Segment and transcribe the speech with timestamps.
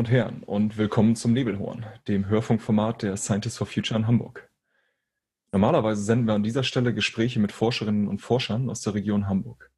[0.00, 4.50] und Herren, und willkommen zum Nebelhorn, dem Hörfunkformat der Scientists for Future in Hamburg.
[5.52, 9.70] Normalerweise senden wir an dieser Stelle Gespräche mit Forscherinnen und Forschern aus der Region Hamburg.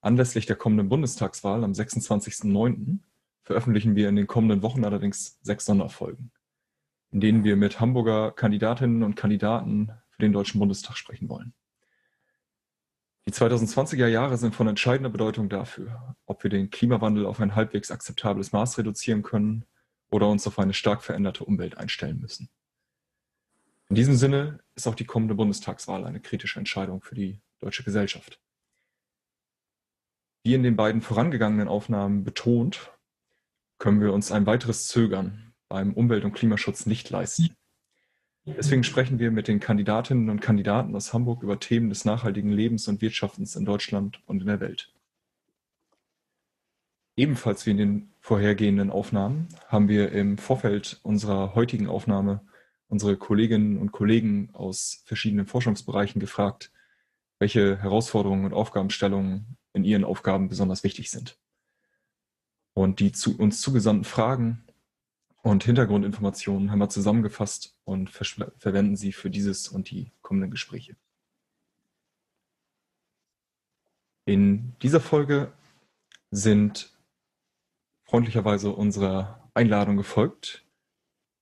[0.00, 3.00] Anlässlich der kommenden Bundestagswahl am 26.09.
[3.42, 6.30] veröffentlichen wir in den kommenden Wochen allerdings sechs Sonderfolgen,
[7.10, 11.52] in denen wir mit Hamburger Kandidatinnen und Kandidaten für den Deutschen Bundestag sprechen wollen.
[13.28, 17.90] Die 2020er Jahre sind von entscheidender Bedeutung dafür, ob wir den Klimawandel auf ein halbwegs
[17.90, 19.66] akzeptables Maß reduzieren können
[20.10, 22.48] oder uns auf eine stark veränderte Umwelt einstellen müssen.
[23.90, 28.40] In diesem Sinne ist auch die kommende Bundestagswahl eine kritische Entscheidung für die deutsche Gesellschaft.
[30.42, 32.92] Wie in den beiden vorangegangenen Aufnahmen betont,
[33.76, 37.54] können wir uns ein weiteres Zögern beim Umwelt- und Klimaschutz nicht leisten.
[38.56, 42.88] Deswegen sprechen wir mit den Kandidatinnen und Kandidaten aus Hamburg über Themen des nachhaltigen Lebens
[42.88, 44.92] und Wirtschaftens in Deutschland und in der Welt.
[47.16, 52.40] Ebenfalls wie in den vorhergehenden Aufnahmen haben wir im Vorfeld unserer heutigen Aufnahme
[52.88, 56.72] unsere Kolleginnen und Kollegen aus verschiedenen Forschungsbereichen gefragt,
[57.38, 61.38] welche Herausforderungen und Aufgabenstellungen in ihren Aufgaben besonders wichtig sind.
[62.72, 64.64] Und die zu uns zugesandten Fragen
[65.42, 68.26] und Hintergrundinformationen haben wir zusammengefasst und ver
[68.58, 70.96] verwenden sie für dieses und die kommenden Gespräche.
[74.26, 75.52] In dieser Folge
[76.30, 76.92] sind
[78.04, 80.64] freundlicherweise unserer Einladung gefolgt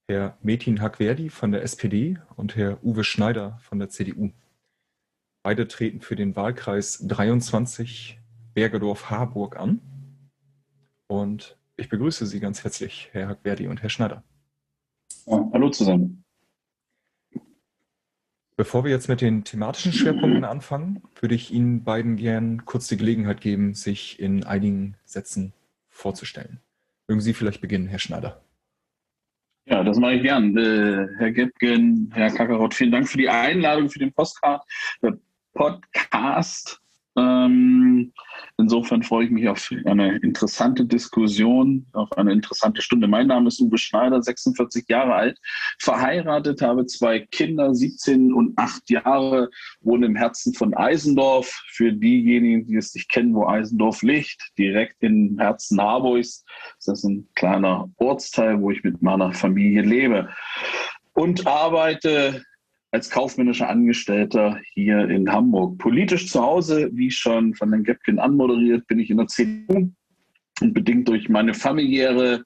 [0.08, 4.30] Herr Metin Hackverdi von der SPD und Herr Uwe Schneider von der CDU.
[5.42, 8.20] Beide treten für den Wahlkreis 23
[8.54, 9.80] Bergedorf-Harburg an.
[11.08, 14.22] Und ich begrüße Sie ganz herzlich, Herr Hackverdi und Herr Schneider.
[15.26, 16.24] Ja, hallo zusammen.
[18.56, 22.96] Bevor wir jetzt mit den thematischen Schwerpunkten anfangen, würde ich Ihnen beiden gern kurz die
[22.96, 25.52] Gelegenheit geben, sich in einigen Sätzen
[25.90, 26.60] vorzustellen.
[27.06, 28.42] Mögen Sie vielleicht beginnen, Herr Schneider?
[29.66, 30.56] Ja, das mache ich gern.
[30.56, 34.62] Äh, Herr Gebgen, Herr Kakarot, vielen Dank für die Einladung für den Postcard,
[35.02, 35.12] äh,
[35.52, 36.80] Podcast.
[37.16, 38.12] Ähm,
[38.58, 43.08] insofern freue ich mich auf eine interessante Diskussion, auf eine interessante Stunde.
[43.08, 45.38] Mein Name ist Uwe Schneider, 46 Jahre alt,
[45.78, 49.50] verheiratet, habe zwei Kinder, 17 und 8 Jahre,
[49.80, 51.62] wohne im Herzen von Eisendorf.
[51.72, 56.44] Für diejenigen, die es nicht kennen, wo Eisendorf liegt, direkt im Herzen Harburgs.
[56.84, 60.28] Das ist ein kleiner Ortsteil, wo ich mit meiner Familie lebe
[61.16, 62.44] und arbeite
[62.90, 65.78] als kaufmännischer Angestellter hier in Hamburg.
[65.78, 69.92] Politisch zu Hause, wie schon von den Gepkin anmoderiert, bin ich in der CDU
[70.60, 72.44] und bedingt durch meine familiäre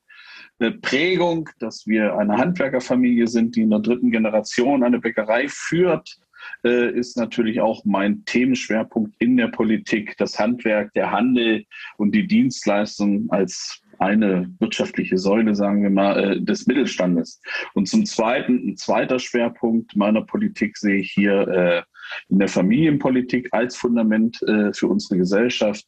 [0.58, 6.18] äh, Prägung, dass wir eine Handwerkerfamilie sind, die in der dritten Generation eine Bäckerei führt,
[6.64, 11.64] äh, ist natürlich auch mein Themenschwerpunkt in der Politik, das Handwerk, der Handel
[11.96, 17.40] und die Dienstleistung als eine wirtschaftliche Säule, sagen wir mal, äh, des Mittelstandes.
[17.74, 21.82] Und zum Zweiten, ein zweiter Schwerpunkt meiner Politik sehe ich hier äh,
[22.28, 25.84] in der Familienpolitik als Fundament äh, für unsere Gesellschaft.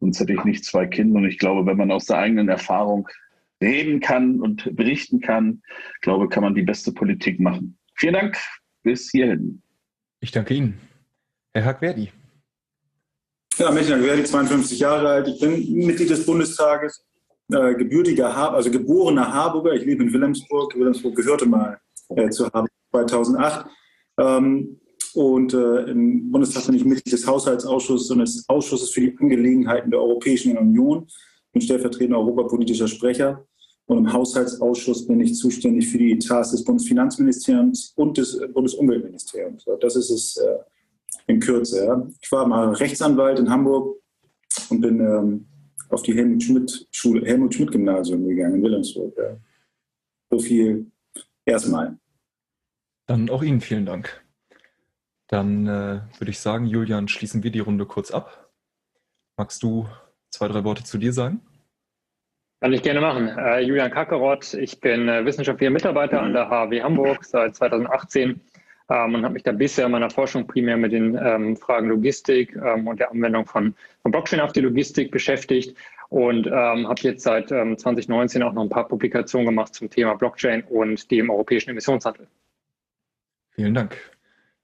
[0.00, 1.18] Sonst hätte ich nicht zwei Kinder.
[1.18, 3.08] Und ich glaube, wenn man aus der eigenen Erfahrung
[3.62, 5.62] reden kann und berichten kann,
[6.00, 7.78] glaube, kann man die beste Politik machen.
[7.94, 8.36] Vielen Dank.
[8.82, 9.62] Bis hierhin.
[10.20, 10.78] Ich danke Ihnen.
[11.54, 12.10] Herr Hackverdi.
[13.56, 15.28] Ja, Metin Hackverdi, 52 Jahre alt.
[15.28, 17.04] Ich bin Mitglied des Bundestages
[17.54, 19.74] äh, gebürtiger, Har also geborener Harburger.
[19.74, 20.74] Ich lebe in Wilhelmsburg.
[20.74, 21.78] Wilhelmsburg gehörte mal
[22.10, 23.66] äh, zu Harburg 2008.
[24.18, 24.80] Ähm,
[25.14, 29.90] und äh, im Bundestag bin ich Mitglied des Haushaltsausschusses und des Ausschusses für die Angelegenheiten
[29.90, 31.06] der Europäischen Union.
[31.52, 33.46] Bin stellvertretender europapolitischer Sprecher.
[33.86, 39.64] Und im Haushaltsausschuss bin ich zuständig für die Etats des Bundesfinanzministeriums und des Bundesumweltministeriums.
[39.80, 40.58] Das ist es äh,
[41.26, 41.84] in Kürze.
[41.84, 42.06] Ja.
[42.20, 44.00] Ich war mal Rechtsanwalt in Hamburg
[44.70, 45.46] und bin ähm,
[45.94, 49.14] auf die Helmut Schmidt Schule, Helmut Schmidt Gymnasium gegangen in Wilhelmsburg.
[49.16, 49.36] Ja.
[50.30, 50.90] So viel
[51.46, 51.96] erstmal.
[53.06, 54.22] Dann auch Ihnen vielen Dank.
[55.28, 58.50] Dann äh, würde ich sagen, Julian, schließen wir die Runde kurz ab.
[59.36, 59.88] Magst du
[60.30, 61.40] zwei, drei Worte zu dir sagen?
[62.60, 63.28] Kann ich gerne machen.
[63.28, 68.40] Äh, Julian Kakarott, ich bin äh, wissenschaftlicher Mitarbeiter an der HW Hamburg seit 2018
[68.90, 72.54] ähm, und habe mich da bisher in meiner Forschung primär mit den ähm, Fragen Logistik
[72.56, 75.76] ähm, und der Anwendung von, von, Blockchain auf die Logistik beschäftigt
[76.10, 80.14] und ähm, habe jetzt seit 2019 ähm, auch noch ein paar Publikationen gemacht zum Thema
[80.14, 82.28] Blockchain und dem europäischen Emissionshandel.
[83.50, 83.96] Vielen Dank.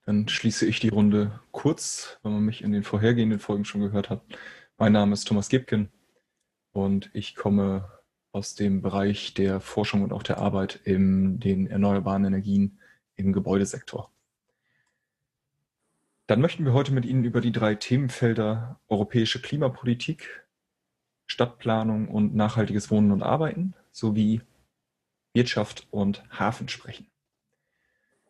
[0.05, 4.11] Dann schließe ich die Runde kurz, wenn man mich in den vorhergehenden Folgen schon gehört
[4.11, 4.23] hat.
[4.77, 5.89] Mein Name ist Thomas Gibken
[6.73, 7.89] und ich komme
[8.33, 12.80] aus dem Bereich der Forschung und auch der Arbeit in den erneuerbaren Energien
[13.21, 14.11] im Gebäudesektor.
[16.27, 20.47] Dann möchten wir heute mit Ihnen über die drei Themenfelder europäische Klimapolitik,
[21.27, 24.43] Stadtplanung und nachhaltiges Wohnen und Arbeiten sowie
[25.33, 27.07] Wirtschaft und Hafen sprechen.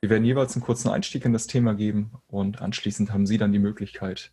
[0.01, 3.53] Wir werden jeweils einen kurzen Einstieg in das Thema geben und anschließend haben Sie dann
[3.53, 4.33] die Möglichkeit,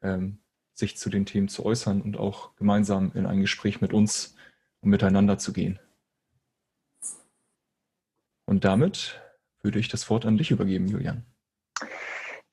[0.00, 0.38] ähm,
[0.72, 4.34] sich zu den Themen zu äußern und auch gemeinsam in ein Gespräch mit uns
[4.80, 5.78] und miteinander zu gehen.
[8.46, 9.20] Und damit
[9.62, 11.24] würde ich das Wort an dich übergeben, Julian.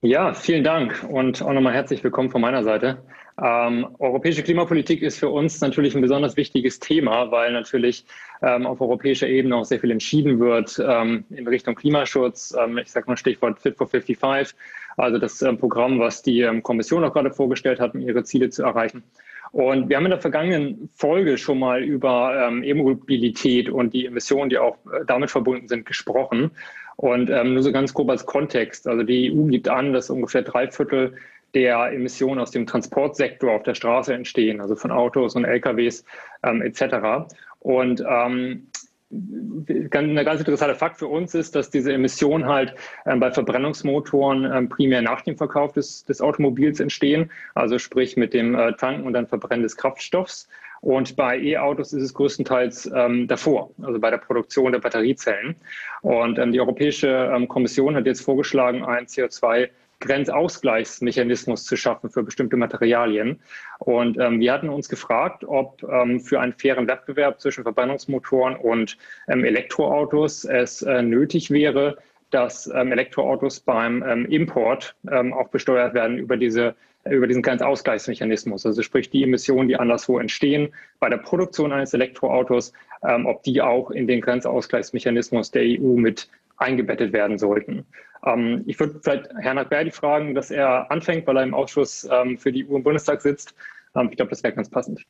[0.01, 3.03] Ja, vielen Dank und auch nochmal herzlich willkommen von meiner Seite.
[3.41, 8.05] Ähm, europäische Klimapolitik ist für uns natürlich ein besonders wichtiges Thema, weil natürlich
[8.41, 12.55] ähm, auf europäischer Ebene auch sehr viel entschieden wird ähm, in Richtung Klimaschutz.
[12.57, 14.55] Ähm, ich sage mal Stichwort Fit for 55,
[14.97, 18.49] also das ähm, Programm, was die ähm, Kommission auch gerade vorgestellt hat, um ihre Ziele
[18.49, 19.03] zu erreichen.
[19.51, 24.49] Und wir haben in der vergangenen Folge schon mal über ähm, E-Mobilität und die Emissionen,
[24.49, 26.51] die auch äh, damit verbunden sind, gesprochen.
[26.99, 28.85] Und ähm, nur so ganz grob als Kontext.
[28.85, 31.15] Also die EU gibt an, dass ungefähr drei Viertel
[31.53, 36.03] der Emissionen aus dem Transportsektor auf der Straße entstehen, also von Autos und LKWs
[36.43, 37.31] ähm, etc.
[37.59, 38.67] Und ähm,
[39.11, 39.85] ein
[40.25, 42.75] ganz interessanter Fakt für uns ist, dass diese Emissionen halt
[43.05, 48.33] ähm, bei Verbrennungsmotoren ähm, primär nach dem Verkauf des, des Automobils entstehen, also sprich mit
[48.33, 50.49] dem äh, Tanken und dann Verbrennen des Kraftstoffs.
[50.81, 55.55] Und bei E-Autos ist es größtenteils ähm, davor, also bei der Produktion der Batteriezellen.
[56.01, 62.23] Und ähm, die Europäische ähm, Kommission hat jetzt vorgeschlagen, ein CO2 Grenzausgleichsmechanismus zu schaffen für
[62.23, 63.39] bestimmte Materialien.
[63.79, 68.97] Und ähm, wir hatten uns gefragt, ob ähm, für einen fairen Wettbewerb zwischen Verbrennungsmotoren und
[69.27, 71.97] ähm, Elektroautos es äh, nötig wäre,
[72.29, 76.75] dass ähm, Elektroautos beim ähm, Import ähm, auch besteuert werden über diese
[77.11, 82.73] über diesen Grenzausgleichsmechanismus, also sprich die Emissionen, die anderswo entstehen bei der Produktion eines Elektroautos,
[83.01, 87.85] ob die auch in den Grenzausgleichsmechanismus der EU mit eingebettet werden sollten.
[88.25, 92.37] Ähm, ich würde vielleicht Herrn Agberdi fragen, dass er anfängt, weil er im Ausschuss ähm,
[92.37, 93.55] für die EU im Bundestag sitzt.
[93.95, 95.05] Ähm, ich glaube, das wäre ganz passend.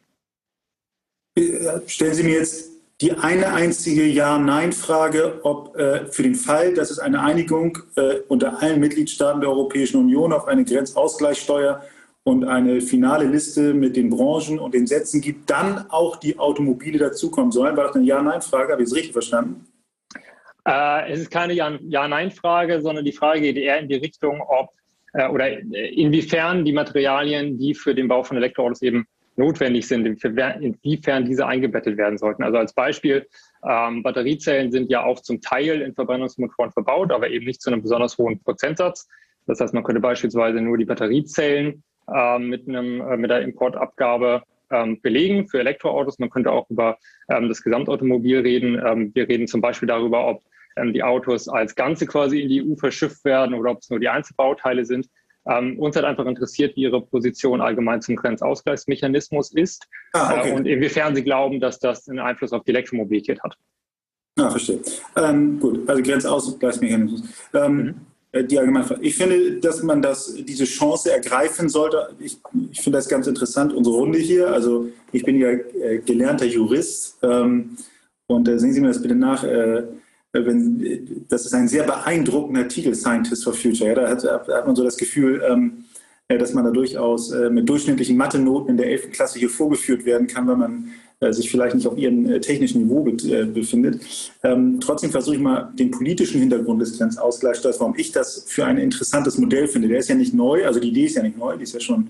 [1.36, 6.92] Äh, stellen Sie mir jetzt die eine einzige Ja-Nein-Frage, ob äh, für den Fall, dass
[6.92, 11.81] es eine Einigung äh, unter allen Mitgliedstaaten der Europäischen Union auf eine Grenzausgleichssteuer
[12.24, 17.00] und eine finale Liste mit den Branchen und den Sätzen gibt, dann auch die Automobile
[17.00, 17.78] dazukommen sollen.
[17.78, 18.74] War das eine Ja-Nein-Frage?
[18.74, 19.66] Habe ich es richtig verstanden?
[20.68, 24.72] Äh, es ist keine Ja-Nein-Frage, sondern die Frage geht eher in die Richtung, ob
[25.13, 29.07] äh, oder inwiefern die Materialien, die für den Bau von Elektroautos eben
[29.39, 32.44] notwendig sind, inwiefern diese eingebettet werden sollten.
[32.44, 33.27] Also als Beispiel,
[33.68, 37.81] ähm, Batteriezellen sind ja auch zum Teil in Verbrennungsmotoren verbaut, aber eben nicht zu einem
[37.81, 39.07] besonders hohen Prozentsatz.
[39.47, 41.83] Das heißt, man könnte beispielsweise nur die Batteriezellen
[42.13, 46.19] äh, mit, einem, äh, mit der Importabgabe ähm, belegen für Elektroautos.
[46.19, 46.97] Man könnte auch über
[47.30, 48.80] ähm, das Gesamtautomobil reden.
[48.86, 50.44] Ähm, wir reden zum Beispiel darüber, ob
[50.75, 54.00] ähm, die Autos als Ganze quasi in die EU verschifft werden oder ob es nur
[54.00, 55.07] die Einzelbauteile sind.
[55.50, 60.50] Ähm, uns hat einfach interessiert, wie Ihre Position allgemein zum Grenzausgleichsmechanismus ist ah, okay.
[60.50, 63.57] äh, und inwiefern Sie glauben, dass das einen Einfluss auf die Elektromobilität hat.
[64.38, 64.80] Ah, verstehe.
[65.16, 67.24] Ähm, gut, also Grenzausgleichsmechanismus.
[67.54, 67.96] Ähm, mhm.
[68.31, 69.01] Äh, die Allgemeinfrage.
[69.01, 72.10] Ich finde, dass man das, diese Chance ergreifen sollte.
[72.19, 72.38] Ich,
[72.72, 74.51] ich finde das ganz interessant, unsere Runde hier.
[74.51, 77.78] Also ich bin ja äh, gelernter Jurist ähm,
[78.28, 79.44] und äh, sehen Sie mir das bitte nach.
[79.44, 79.84] Äh,
[80.31, 83.89] wenn, das ist ein sehr beeindruckender Titel, Scientist for Future.
[83.89, 85.86] Ja, da, hat, hat man so das Gefühl, ähm,
[86.27, 89.12] äh, dass man da durchaus äh, mit durchschnittlichen Mathe-Noten in der 11.
[89.12, 92.83] Klasse hier vorgeführt werden kann, wenn man äh, sich vielleicht nicht auf ihrem äh, technischen
[92.83, 94.01] Niveau äh, befindet.
[94.41, 98.77] Ähm, trotzdem versuche ich mal den politischen Hintergrund des Grenzausgleichssteuers, warum ich das für ein
[98.77, 99.89] interessantes Modell finde.
[99.89, 101.81] Der ist ja nicht neu, also die Idee ist ja nicht neu, die ist ja
[101.81, 102.09] schon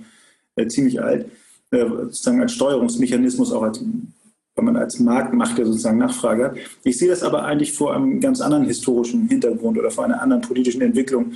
[0.67, 1.27] ziemlich alt,
[1.71, 3.81] sozusagen als Steuerungsmechanismus, auch als
[4.59, 6.55] wenn man als Marktmacht ja sozusagen Nachfrage.
[6.83, 10.41] Ich sehe das aber eigentlich vor einem ganz anderen historischen Hintergrund oder vor einer anderen
[10.41, 11.31] politischen Entwicklung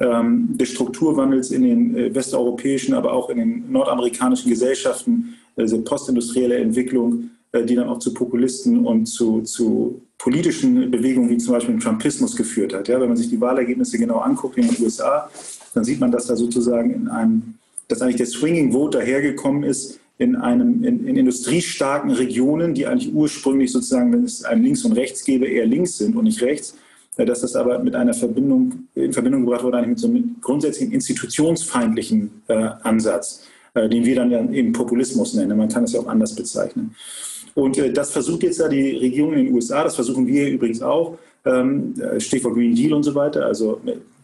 [0.00, 7.30] ähm, des Strukturwandels in den westeuropäischen, aber auch in den nordamerikanischen Gesellschaften also postindustrielle Entwicklung,
[7.52, 11.80] äh, die dann auch zu Populisten und zu, zu politischen Bewegungen wie zum Beispiel dem
[11.80, 12.88] Trumpismus geführt hat.
[12.88, 15.30] Ja, wenn man sich die Wahlergebnisse genau anguckt in den USA,
[15.74, 17.54] dann sieht man, dass da sozusagen in einem,
[17.88, 23.12] dass eigentlich der Swinging Vote dahergekommen ist in einem in, in industriestarken Regionen, die eigentlich
[23.12, 26.76] ursprünglich sozusagen, wenn es ein Links und Rechts gäbe, eher links sind und nicht rechts,
[27.16, 30.36] äh, dass das aber mit einer Verbindung in Verbindung gebracht wurde, eigentlich mit so einem
[30.40, 33.44] grundsätzlichen institutionsfeindlichen äh, Ansatz.
[33.74, 35.58] Äh, den wir dann ja eben Populismus nennen.
[35.58, 36.94] Man kann es ja auch anders bezeichnen.
[37.54, 40.80] Und äh, das versucht jetzt ja die Regierung in den USA, das versuchen wir übrigens
[40.80, 43.44] auch, ähm, äh, Stichwort Green Deal und so weiter.
[43.44, 43.80] Also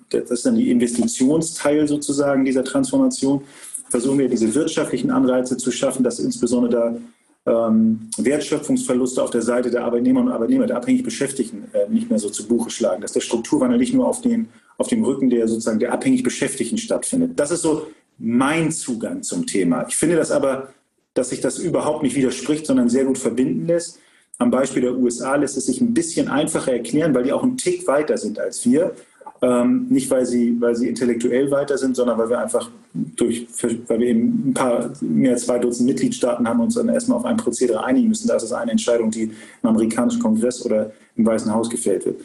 [0.08, 3.42] das ist dann die Investitionsteil sozusagen dieser Transformation.
[3.90, 7.00] Versuchen wir diese wirtschaftlichen Anreize zu schaffen, dass insbesondere
[7.44, 12.08] da ähm, Wertschöpfungsverluste auf der Seite der Arbeitnehmer und Arbeitnehmer, der abhängig Beschäftigten, äh, nicht
[12.08, 15.28] mehr so zu Buche schlagen, dass der Strukturwandel nicht nur auf, den, auf dem Rücken
[15.28, 17.32] der sozusagen der abhängig Beschäftigten stattfindet.
[17.36, 19.86] Das ist so mein Zugang zum Thema.
[19.88, 20.68] Ich finde das aber
[21.14, 23.98] dass sich das überhaupt nicht widerspricht, sondern sehr gut verbinden lässt.
[24.38, 27.56] Am Beispiel der USA lässt es sich ein bisschen einfacher erklären, weil die auch einen
[27.56, 28.94] Tick weiter sind als wir.
[29.42, 33.46] Ähm, nicht, weil sie, weil sie intellektuell weiter sind, sondern weil wir einfach durch,
[33.86, 37.24] weil wir eben ein paar, mehr als zwei Dutzend Mitgliedstaaten haben uns dann erstmal auf
[37.24, 38.28] ein Prozedere einigen müssen.
[38.28, 42.20] Da ist eine Entscheidung, die im amerikanischen Kongress oder im Weißen Haus gefällt wird.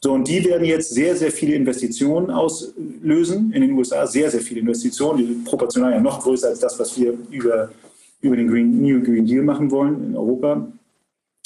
[0.00, 4.40] So, und die werden jetzt sehr, sehr viele Investitionen auslösen in den USA, sehr, sehr
[4.40, 7.70] viele Investitionen, die proportional ja noch größer als das, was wir über,
[8.20, 10.66] über den Green, New Green Deal machen wollen in Europa.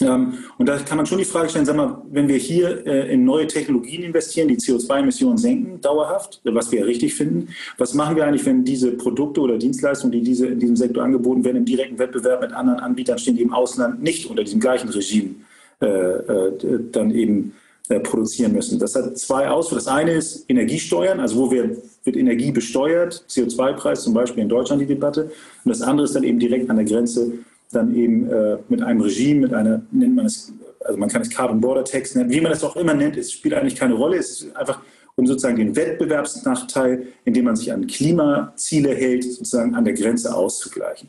[0.00, 3.12] Ähm, und da kann man schon die Frage stellen, sag mal, wenn wir hier äh,
[3.12, 8.14] in neue Technologien investieren, die CO2-Emissionen senken, dauerhaft, was wir ja richtig finden, was machen
[8.14, 11.64] wir eigentlich, wenn diese Produkte oder Dienstleistungen, die diese, in diesem Sektor angeboten werden, im
[11.64, 15.34] direkten Wettbewerb mit anderen Anbietern stehen, die im Ausland nicht unter diesem gleichen Regime
[15.80, 16.52] äh, äh,
[16.92, 17.54] dann eben
[17.88, 18.78] äh, produzieren müssen.
[18.78, 19.84] Das hat zwei Auswirkungen.
[19.84, 24.80] Das eine ist Energiesteuern, also wo wir, wird Energie besteuert, CO2-Preis zum Beispiel in Deutschland
[24.80, 25.32] die Debatte.
[25.64, 27.32] Und das andere ist dann eben direkt an der Grenze
[27.72, 30.52] dann eben äh, mit einem Regime, mit einer, nennt man es,
[30.84, 33.32] also man kann es Carbon Border Tax nennen, wie man es auch immer nennt, es
[33.32, 34.16] spielt eigentlich keine Rolle.
[34.16, 34.80] Es ist einfach
[35.16, 41.08] um sozusagen den Wettbewerbsnachteil, indem man sich an Klimaziele hält, sozusagen an der Grenze auszugleichen.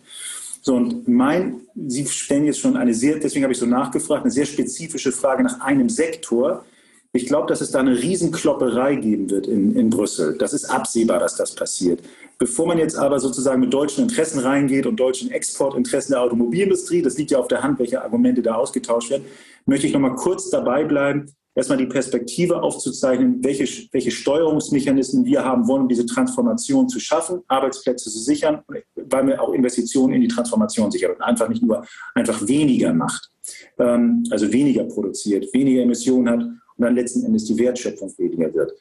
[0.62, 4.32] So, und mein, Sie stellen jetzt schon eine sehr, deswegen habe ich so nachgefragt, eine
[4.32, 6.66] sehr spezifische Frage nach einem Sektor.
[7.12, 10.38] Ich glaube, dass es da eine Riesenklopperei geben wird in, in Brüssel.
[10.38, 12.02] Das ist absehbar, dass das passiert.
[12.38, 17.18] Bevor man jetzt aber sozusagen mit deutschen Interessen reingeht und deutschen Exportinteressen der Automobilindustrie, das
[17.18, 19.26] liegt ja auf der Hand, welche Argumente da ausgetauscht werden,
[19.66, 21.26] möchte ich noch mal kurz dabei bleiben,
[21.56, 27.42] erstmal die Perspektive aufzuzeichnen, welche, welche Steuerungsmechanismen wir haben wollen, um diese Transformation zu schaffen,
[27.48, 28.62] Arbeitsplätze zu sichern,
[28.96, 33.32] weil wir auch Investitionen in die Transformation sichern und einfach nicht nur einfach weniger macht,
[33.80, 36.44] ähm, also weniger produziert, weniger Emissionen hat
[36.80, 38.72] und dann letzten Endes die Wertschöpfung weniger wird.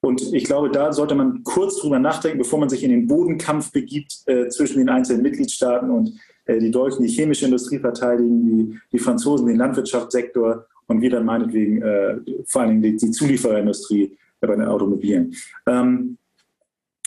[0.00, 3.72] Und ich glaube, da sollte man kurz drüber nachdenken, bevor man sich in den Bodenkampf
[3.72, 6.12] begibt äh, zwischen den einzelnen Mitgliedstaaten und
[6.44, 11.82] äh, die Deutschen die chemische Industrie verteidigen, die, die Franzosen den Landwirtschaftssektor und dann meinetwegen
[11.82, 15.34] äh, vor allen Dingen die, die Zuliefererindustrie bei den Automobilen.
[15.66, 16.18] Ähm,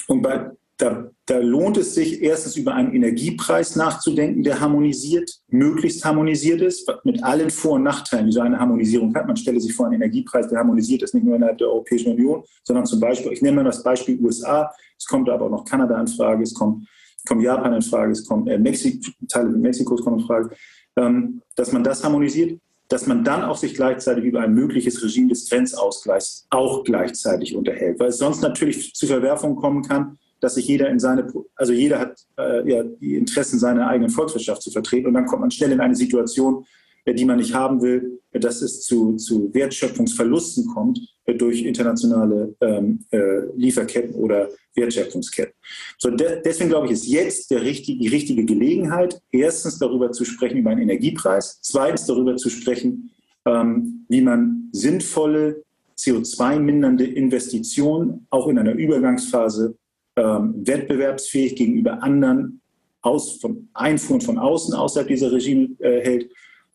[0.08, 6.06] und bei, da, da, lohnt es sich erstens über einen Energiepreis nachzudenken, der harmonisiert, möglichst
[6.06, 9.28] harmonisiert ist, mit allen Vor- und Nachteilen, die so eine Harmonisierung hat.
[9.28, 9.36] Man.
[9.36, 12.86] Stelle sich vor einen Energiepreis, der harmonisiert ist, nicht nur innerhalb der Europäischen Union, sondern
[12.86, 16.08] zum Beispiel, ich nenne mal das Beispiel USA, es kommt aber auch noch Kanada in
[16.08, 16.88] Frage, es kommt,
[17.28, 20.56] kommt Japan in Frage, es kommt äh, Mexiko, Teile Mexikos kommen in Frage,
[20.96, 25.28] ähm, dass man das harmonisiert, dass man dann auch sich gleichzeitig über ein mögliches Regime
[25.28, 30.68] des Grenzausgleichs auch gleichzeitig unterhält, weil es sonst natürlich zu Verwerfungen kommen kann, dass sich
[30.68, 35.08] jeder in seine, also jeder hat äh, ja, die Interessen seiner eigenen Volkswirtschaft zu vertreten
[35.08, 36.66] und dann kommt man schnell in eine Situation,
[37.06, 42.56] äh, die man nicht haben will, dass es zu, zu Wertschöpfungsverlusten kommt äh, durch internationale
[42.62, 45.54] ähm, äh, Lieferketten oder Wertschöpfungsketten.
[45.98, 50.58] So, de deswegen glaube ich, ist jetzt richtig, die richtige Gelegenheit, erstens darüber zu sprechen,
[50.58, 53.12] über einen Energiepreis, zweitens darüber zu sprechen,
[53.46, 55.64] ähm, wie man sinnvolle
[55.98, 59.76] CO2-mindernde Investitionen auch in einer Übergangsphase
[60.16, 62.62] ähm, wettbewerbsfähig gegenüber anderen
[63.02, 66.30] aus, von Einfuhren von außen außerhalb dieser Regime äh, hält.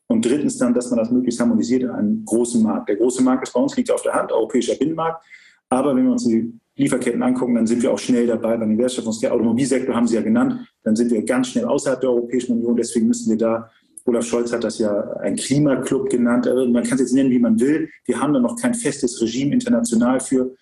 [0.07, 2.89] Und drittens dann, dass man das möglichst harmonisiert in einem großen Markt.
[2.89, 5.25] Der große Markt ist bei uns, liegt auf der Hand, europäischer Binnenmarkt.
[5.71, 8.79] Aber wenn wir uns die Lieferketten angucken, dann sind wir auch schnell dabei bei den
[8.79, 12.77] Wertschöpfungs- Automobilsektor haben Sie ja genannt, dann sind wir ganz schnell außerhalb der Europäischen Union.
[12.77, 13.71] Deswegen müssen wir da,
[14.05, 17.39] Olaf Scholz hat das ja ein Klimaclub genannt, also man kann es jetzt nennen, wie
[17.39, 17.89] man will.
[18.05, 20.55] Wir haben da noch kein festes Regime international für.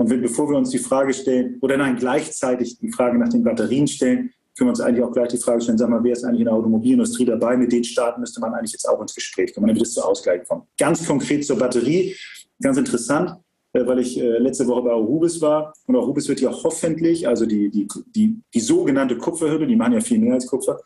[0.00, 3.44] Und wenn, bevor wir uns die Frage stellen, oder nein, gleichzeitig die Frage nach den
[3.44, 6.24] Batterien stellen, können wir uns eigentlich auch gleich die Frage stellen, sag mal, wer ist
[6.24, 7.54] eigentlich in der Automobilindustrie dabei?
[7.58, 10.48] Mit den Staaten müsste man eigentlich jetzt auch ins Gespräch kommen, wird es zu Ausgleich
[10.48, 10.62] kommen.
[10.78, 12.16] Ganz konkret zur Batterie,
[12.62, 13.36] ganz interessant,
[13.74, 15.74] äh, weil ich äh, letzte Woche bei Arubis war.
[15.84, 20.00] Und Arubis wird ja hoffentlich, also die, die, die, die sogenannte Kupferhürde, die machen ja
[20.00, 20.80] viel mehr als Kupfer,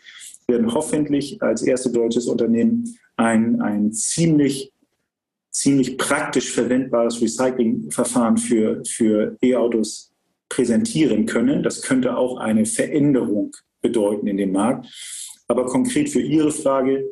[0.49, 4.73] werden hoffentlich als erste deutsches Unternehmen ein, ein ziemlich
[5.54, 10.12] ziemlich praktisch verwendbares Recyclingverfahren für, für E-Autos
[10.49, 11.62] präsentieren können.
[11.62, 14.87] Das könnte auch eine Veränderung bedeuten in dem Markt.
[15.46, 17.04] Aber konkret für Ihre Frage,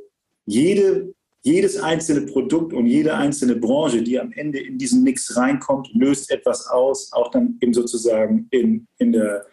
[0.45, 5.91] jede, jedes einzelne Produkt und jede einzelne Branche, die am Ende in diesen Mix reinkommt,
[5.95, 9.47] löst etwas aus, auch dann eben sozusagen in, in, der,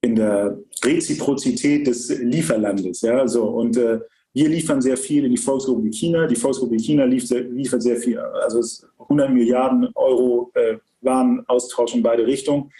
[0.00, 3.02] in der Reziprozität des Lieferlandes.
[3.02, 3.44] Ja, so.
[3.44, 4.00] Und äh,
[4.36, 6.26] wir liefern sehr viel in die Volksrepublik China.
[6.26, 8.60] Die Volksrepublik China liefert sehr viel, also
[8.98, 12.70] 100 Milliarden Euro äh, Warenaustausch in beide Richtungen.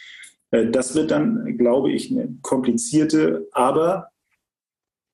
[0.50, 4.08] Äh, das wird dann, glaube ich, eine komplizierte, aber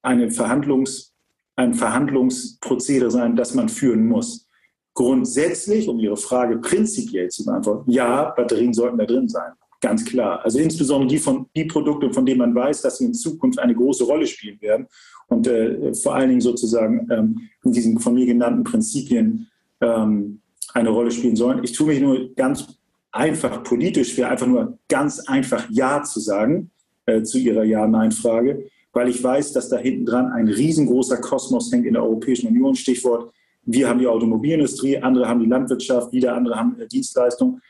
[0.02, 1.12] eine Verhandlungs,
[1.54, 4.48] ein Verhandlungsprozedere sein, das man führen muss.
[4.94, 9.52] Grundsätzlich, um Ihre Frage prinzipiell zu beantworten, ja, Batterien sollten da drin sein.
[9.80, 10.44] Ganz klar.
[10.44, 13.74] Also insbesondere die, von, die Produkte, von denen man weiß, dass sie in Zukunft eine
[13.74, 14.88] große Rolle spielen werden
[15.32, 19.48] und äh, vor allen Dingen sozusagen ähm, in diesen von mir genannten Prinzipien
[19.80, 20.40] ähm,
[20.74, 21.64] eine Rolle spielen sollen.
[21.64, 22.66] Ich tue mich nur ganz
[23.10, 26.70] einfach politisch schwer, einfach nur ganz einfach Ja zu sagen
[27.06, 31.86] äh, zu Ihrer Ja-Nein-Frage, weil ich weiß, dass da hinten dran ein riesengroßer Kosmos hängt
[31.86, 32.74] in der Europäischen Union.
[32.74, 33.32] Stichwort,
[33.64, 37.60] wir haben die Automobilindustrie, andere haben die Landwirtschaft, wieder andere haben äh, Dienstleistungen.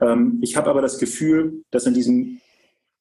[0.00, 2.38] Ähm, ich habe aber das Gefühl, dass in diesem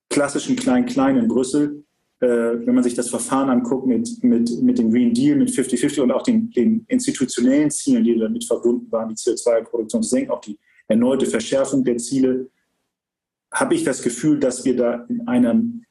[0.09, 1.83] klassischen Klein-Klein in Brüssel
[2.27, 6.11] wenn man sich das Verfahren anguckt mit, mit, mit dem Green Deal, mit 50-50 und
[6.11, 10.59] auch den, den, institutionellen Zielen, die damit verbunden waren, die CO2-Produktion zu senken, auch die
[10.87, 12.49] erneute Verschärfung der Ziele,
[13.51, 15.83] habe ich das Gefühl, dass wir da in einem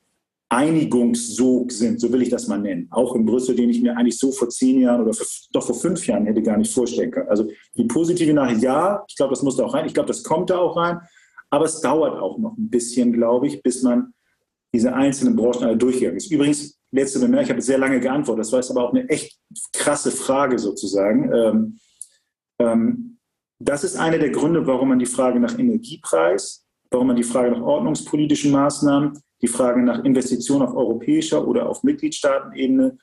[0.49, 2.89] Einigungssog sind, so will ich das mal nennen.
[2.91, 5.77] Auch in Brüssel, den ich mir eigentlich so vor zehn Jahren oder für, doch vor
[5.77, 7.29] fünf Jahren hätte gar nicht vorstellen können.
[7.29, 9.87] Also die positive Nachricht, ja, ich glaube, das muss da auch rein.
[9.87, 11.01] Ich glaube, das kommt da auch rein.
[11.51, 14.13] Aber es dauert auch noch ein bisschen, glaube ich, bis man
[14.73, 16.31] diese einzelnen Branchen alle durchgegangen ist.
[16.31, 19.39] Übrigens, letzte Bemerkung, ich habe sehr lange geantwortet, das war jetzt aber auch eine echt
[19.73, 21.33] krasse Frage sozusagen.
[21.33, 21.79] Ähm,
[22.59, 23.19] ähm,
[23.59, 27.51] das ist einer der Gründe, warum man die Frage nach Energiepreis, warum man die Frage
[27.51, 32.99] nach ordnungspolitischen Maßnahmen, die Frage nach Investitionen auf europäischer oder auf Mitgliedstaatenebene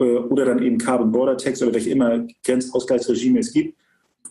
[0.00, 3.78] äh, oder dann eben Carbon Border Tax oder welche immer Grenzausgleichsregime es gibt,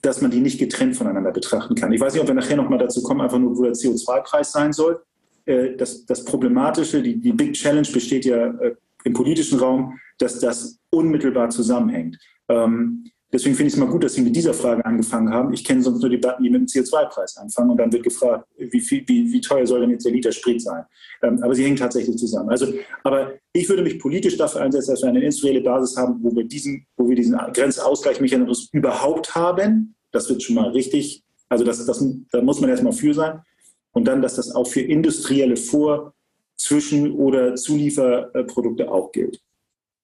[0.02, 1.92] dass man die nicht getrennt voneinander betrachten kann.
[1.92, 4.74] Ich weiß nicht, ob wir nachher nochmal dazu kommen, einfach nur, wo der CO2-Preis sein
[4.74, 5.02] soll.
[5.50, 10.40] Äh, das, das Problematische, die, die Big Challenge besteht ja äh, im politischen Raum, dass
[10.40, 12.20] das unmittelbar zusammenhängt.
[12.50, 15.52] Ähm, deswegen finde ich es mal gut, dass Sie mit dieser Frage angefangen haben.
[15.52, 18.80] Ich kenne sonst nur Debatten, die mit dem CO2-Preis anfangen und dann wird gefragt, wie,
[18.80, 20.84] viel, wie, wie teuer soll denn jetzt der Liter Sprit sein?
[21.24, 22.50] Ähm, aber sie hängen tatsächlich zusammen.
[22.50, 22.72] Also,
[23.04, 26.44] aber ich würde mich politisch dafür einsetzen, dass wir eine industrielle Basis haben, wo wir
[26.44, 29.96] diesen, wo wir diesen Grenzausgleichsmechanismus überhaupt haben.
[30.12, 31.24] Das wird schon mal richtig.
[31.52, 33.42] Also das, das, da muss man erstmal für sein
[33.92, 36.14] und dann, dass das auch für industrielle Vor-,
[36.60, 39.40] Zwischen- oder Zulieferprodukte auch gilt.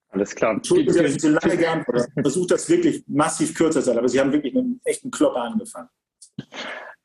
[0.10, 0.54] Alles klar.
[0.54, 2.08] Entschuldigung, Sie haben zu lange geantwortet.
[2.16, 5.12] Ich versuche das wirklich massiv kürzer zu sein, aber Sie haben wirklich mit einem echten
[5.12, 5.90] Klopper angefangen.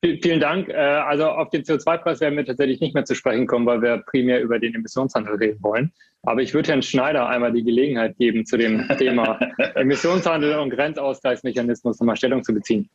[0.02, 0.68] Vielen Dank.
[0.68, 3.98] Äh, also auf den CO2-Preis werden wir tatsächlich nicht mehr zu sprechen kommen, weil wir
[4.06, 5.92] primär über den Emissionshandel reden wollen.
[6.22, 9.38] Aber ich würde Herrn Schneider einmal die Gelegenheit geben, zu dem Thema
[9.74, 12.90] Emissionshandel und Grenzausgleichsmechanismus nochmal Stellung zu beziehen.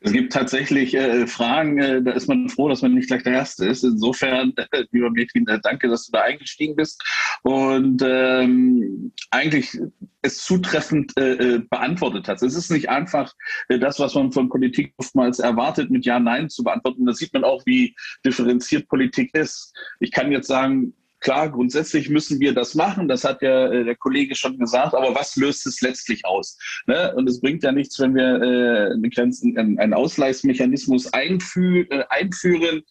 [0.00, 3.34] Es gibt tatsächlich äh, Fragen, äh, da ist man froh, dass man nicht gleich der
[3.34, 3.84] Erste ist.
[3.84, 7.02] Insofern, äh, lieber Metin, äh, danke, dass du da eingestiegen bist
[7.42, 9.78] und ähm, eigentlich
[10.22, 12.42] es zutreffend äh, äh, beantwortet hast.
[12.42, 13.32] Es ist nicht einfach
[13.68, 17.06] das, was man von Politik oftmals erwartet, mit Ja, Nein zu beantworten.
[17.06, 17.94] Da sieht man auch, wie
[18.24, 19.72] differenziert Politik ist.
[20.00, 20.94] Ich kann jetzt sagen,
[21.24, 25.14] Klar, grundsätzlich müssen wir das machen, das hat ja äh, der Kollege schon gesagt, aber
[25.14, 26.58] was löst es letztlich aus?
[26.86, 27.14] Ne?
[27.16, 32.82] Und es bringt ja nichts, wenn wir äh, eine Grenzen, einen Ausgleichsmechanismus einfü äh, einführen,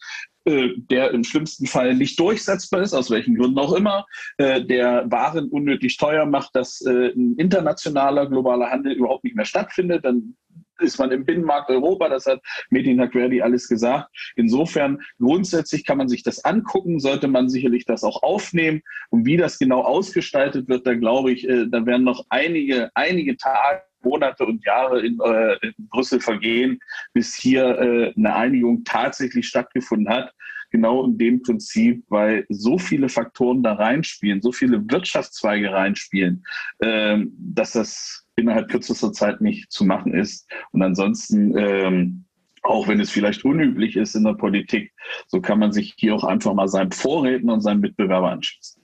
[0.45, 5.05] äh, der im schlimmsten Fall nicht durchsetzbar ist, aus welchen Gründen auch immer, äh, der
[5.11, 10.35] Waren unnötig teuer macht, dass äh, ein internationaler globaler Handel überhaupt nicht mehr stattfindet, dann
[10.83, 14.09] ist man im Binnenmarkt Europa, das hat Medin Haquerdi alles gesagt.
[14.35, 18.81] Insofern grundsätzlich kann man sich das angucken, sollte man sicherlich das auch aufnehmen.
[19.09, 23.37] Und wie das genau ausgestaltet wird, da glaube ich, äh, da werden noch einige, einige
[23.37, 26.79] Tage Monate und Jahre in, äh, in Brüssel vergehen,
[27.13, 30.33] bis hier äh, eine Einigung tatsächlich stattgefunden hat.
[30.73, 36.43] Genau in dem Prinzip, weil so viele Faktoren da reinspielen, so viele Wirtschaftszweige reinspielen,
[36.79, 40.51] äh, dass das innerhalb kürzester Zeit nicht zu machen ist.
[40.71, 42.25] Und ansonsten, ähm,
[42.63, 44.91] auch wenn es vielleicht unüblich ist in der Politik,
[45.27, 48.81] so kann man sich hier auch einfach mal seinem Vorredner und seinem Mitbewerber anschließen.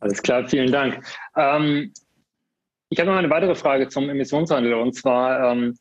[0.00, 1.02] Alles klar, vielen Dank.
[1.36, 1.90] Ähm,
[2.90, 5.74] ich habe noch eine weitere Frage zum Emissionshandel und zwar, ähm,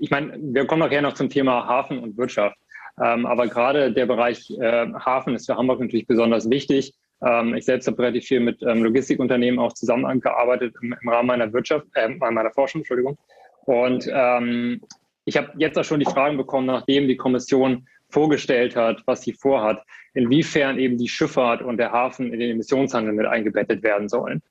[0.00, 2.56] ich meine, wir kommen nachher noch zum Thema Hafen und Wirtschaft.
[3.02, 6.94] Ähm, aber gerade der Bereich äh, Hafen ist für Hamburg natürlich besonders wichtig.
[7.22, 11.52] Ähm, ich selbst habe relativ viel mit ähm, Logistikunternehmen auch zusammengearbeitet im, im Rahmen meiner
[11.52, 13.18] Wirtschaft, äh, meiner Forschung, Entschuldigung.
[13.66, 14.80] Und ähm,
[15.24, 19.34] ich habe jetzt auch schon die Fragen bekommen, nachdem die Kommission vorgestellt hat, was sie
[19.34, 19.82] vorhat,
[20.14, 24.42] inwiefern eben die Schifffahrt und der Hafen in den Emissionshandel mit eingebettet werden sollen.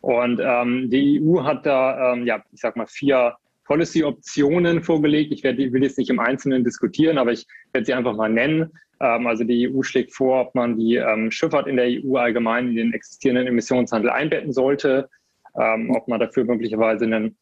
[0.00, 5.32] Und ähm, die EU hat da, ähm, ja, ich sag mal, vier Policy-Optionen vorgelegt.
[5.32, 8.72] Ich werde, will jetzt nicht im Einzelnen diskutieren, aber ich werde sie einfach mal nennen.
[9.00, 12.68] Ähm, also die EU schlägt vor, ob man die ähm, Schifffahrt in der EU allgemein
[12.68, 15.08] in den existierenden Emissionshandel einbetten sollte,
[15.58, 17.36] ähm, ob man dafür möglicherweise einen...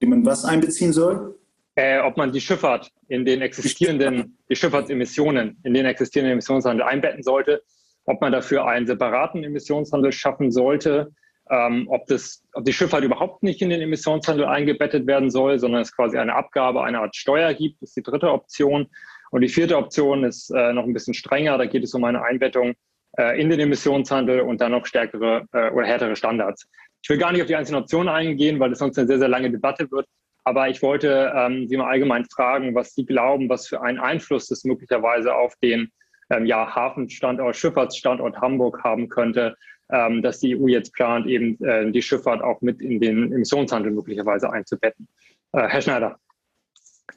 [0.00, 1.38] Wie man was einbeziehen soll?
[1.74, 7.22] Äh, ob man die Schifffahrt in den existierenden, die Schifffahrtsemissionen in den existierenden Emissionshandel einbetten
[7.22, 7.62] sollte,
[8.04, 11.12] ob man dafür einen separaten Emissionshandel schaffen sollte,
[11.50, 15.82] ähm, ob, das, ob die Schifffahrt überhaupt nicht in den Emissionshandel eingebettet werden soll, sondern
[15.82, 18.88] es quasi eine Abgabe, eine Art Steuer gibt, ist die dritte Option.
[19.30, 21.58] Und die vierte Option ist äh, noch ein bisschen strenger.
[21.58, 22.74] Da geht es um eine Einbettung
[23.18, 26.68] äh, in den Emissionshandel und dann noch stärkere äh, oder härtere Standards.
[27.02, 29.28] Ich will gar nicht auf die einzelnen Optionen eingehen, weil das sonst eine sehr, sehr
[29.28, 30.06] lange Debatte wird.
[30.44, 34.48] Aber ich wollte ähm, Sie mal allgemein fragen, was Sie glauben, was für einen Einfluss
[34.48, 35.90] das möglicherweise auf den
[36.30, 39.56] ähm, ja, Hafenstandort, Schifffahrtsstandort Hamburg haben könnte,
[39.90, 43.92] ähm, dass die EU jetzt plant, eben äh, die Schifffahrt auch mit in den Emissionshandel
[43.92, 45.08] möglicherweise einzubetten.
[45.52, 46.18] Äh, Herr Schneider.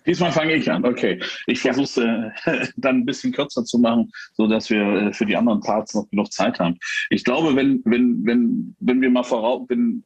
[0.05, 1.19] Diesmal fange ich an, okay.
[1.47, 5.35] Ich versuche es äh, dann ein bisschen kürzer zu machen, sodass wir äh, für die
[5.35, 6.77] anderen Parts noch genug Zeit haben.
[7.09, 10.03] Ich glaube, wenn, wenn, wenn, wenn wir mal voraus, wenn,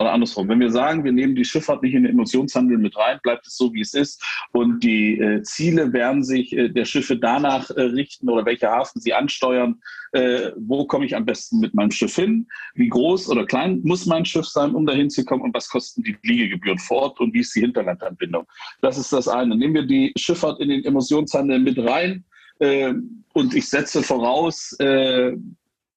[0.00, 3.20] oder andersrum, wenn wir sagen, wir nehmen die Schifffahrt nicht in den Emotionshandel mit rein,
[3.22, 4.22] bleibt es so, wie es ist.
[4.52, 9.00] Und die äh, Ziele werden sich äh, der Schiffe danach äh, richten oder welche Hafen
[9.00, 9.80] sie ansteuern.
[10.12, 12.48] Äh, wo komme ich am besten mit meinem Schiff hin?
[12.74, 15.42] Wie groß oder klein muss mein Schiff sein, um dahin zu kommen?
[15.42, 17.20] Und was kosten die Liegegebühren vor Ort?
[17.20, 18.46] Und wie ist die Hinterlandanbindung?
[18.80, 19.56] Das ist das eine.
[19.56, 22.24] Nehmen wir die Schifffahrt in den Emotionshandel mit rein.
[22.58, 22.94] Äh,
[23.32, 25.36] und ich setze voraus, äh,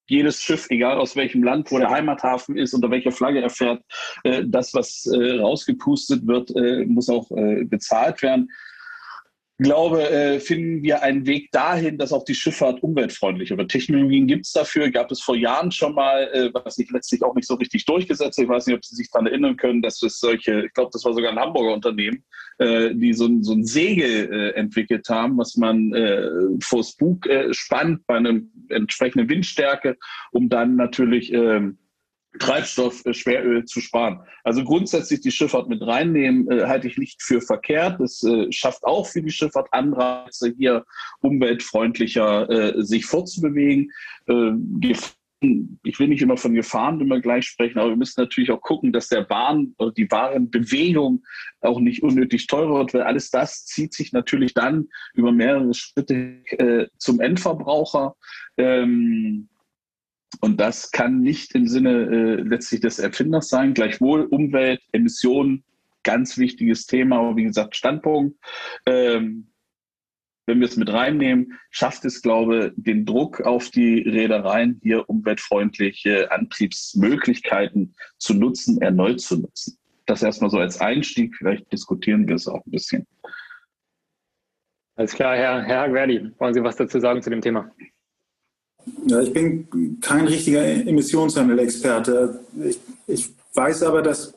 [0.07, 3.83] jedes Schiff, egal aus welchem Land, wo der Heimathafen ist, unter welcher Flagge er fährt,
[4.23, 8.49] äh, das, was äh, rausgepustet wird, äh, muss auch bezahlt werden
[9.57, 13.71] glaube, äh, finden wir einen Weg dahin, dass auch die Schifffahrt umweltfreundlicher wird.
[13.71, 17.33] Technologien gibt es dafür, gab es vor Jahren schon mal, äh, was sich letztlich auch
[17.33, 18.43] nicht so richtig durchgesetzt hat.
[18.43, 21.03] Ich weiß nicht, ob Sie sich daran erinnern können, dass es solche, ich glaube, das
[21.05, 22.23] war sogar ein Hamburger Unternehmen,
[22.59, 26.29] äh, die so, so ein Segel äh, entwickelt haben, was man äh,
[26.61, 28.39] vors Bug äh, spannt bei einer
[28.69, 29.97] entsprechenden Windstärke,
[30.31, 31.79] um dann natürlich ähm,
[32.39, 34.19] Treibstoff, äh, Schweröl zu sparen.
[34.43, 37.99] Also grundsätzlich die Schifffahrt mit reinnehmen, äh, halte ich nicht für verkehrt.
[37.99, 40.85] Das äh, schafft auch für die Schifffahrt Anreize, hier
[41.21, 43.91] umweltfreundlicher äh, sich fortzubewegen.
[44.27, 44.51] Äh,
[45.39, 48.91] ich will nicht immer von Gefahren immer gleich sprechen, aber wir müssen natürlich auch gucken,
[48.91, 51.23] dass der Bahn oder die Warenbewegung
[51.61, 56.41] auch nicht unnötig teurer wird, weil alles das zieht sich natürlich dann über mehrere Schritte
[56.57, 58.15] äh, zum Endverbraucher.
[58.57, 59.47] Ähm,
[60.41, 63.73] und das kann nicht im Sinne äh, letztlich des Erfinders sein.
[63.73, 65.63] Gleichwohl Umwelt, Emissionen,
[66.03, 68.37] ganz wichtiges Thema, aber wie gesagt, Standpunkt.
[68.85, 69.47] Ähm,
[70.45, 75.09] wenn wir es mit reinnehmen, schafft es, glaube ich, den Druck auf die Reedereien, hier
[75.09, 79.77] umweltfreundliche Antriebsmöglichkeiten zu nutzen, erneut zu nutzen.
[80.05, 81.35] Das erstmal so als Einstieg.
[81.35, 83.05] Vielleicht diskutieren wir es auch ein bisschen.
[84.95, 87.69] Alles klar, Herr, Herr Hagverdi, wollen Sie was dazu sagen zu dem Thema?
[89.07, 92.39] Ja, ich bin kein richtiger Emissionshandel-Experte.
[92.63, 94.33] Ich, ich, weiß aber, dass,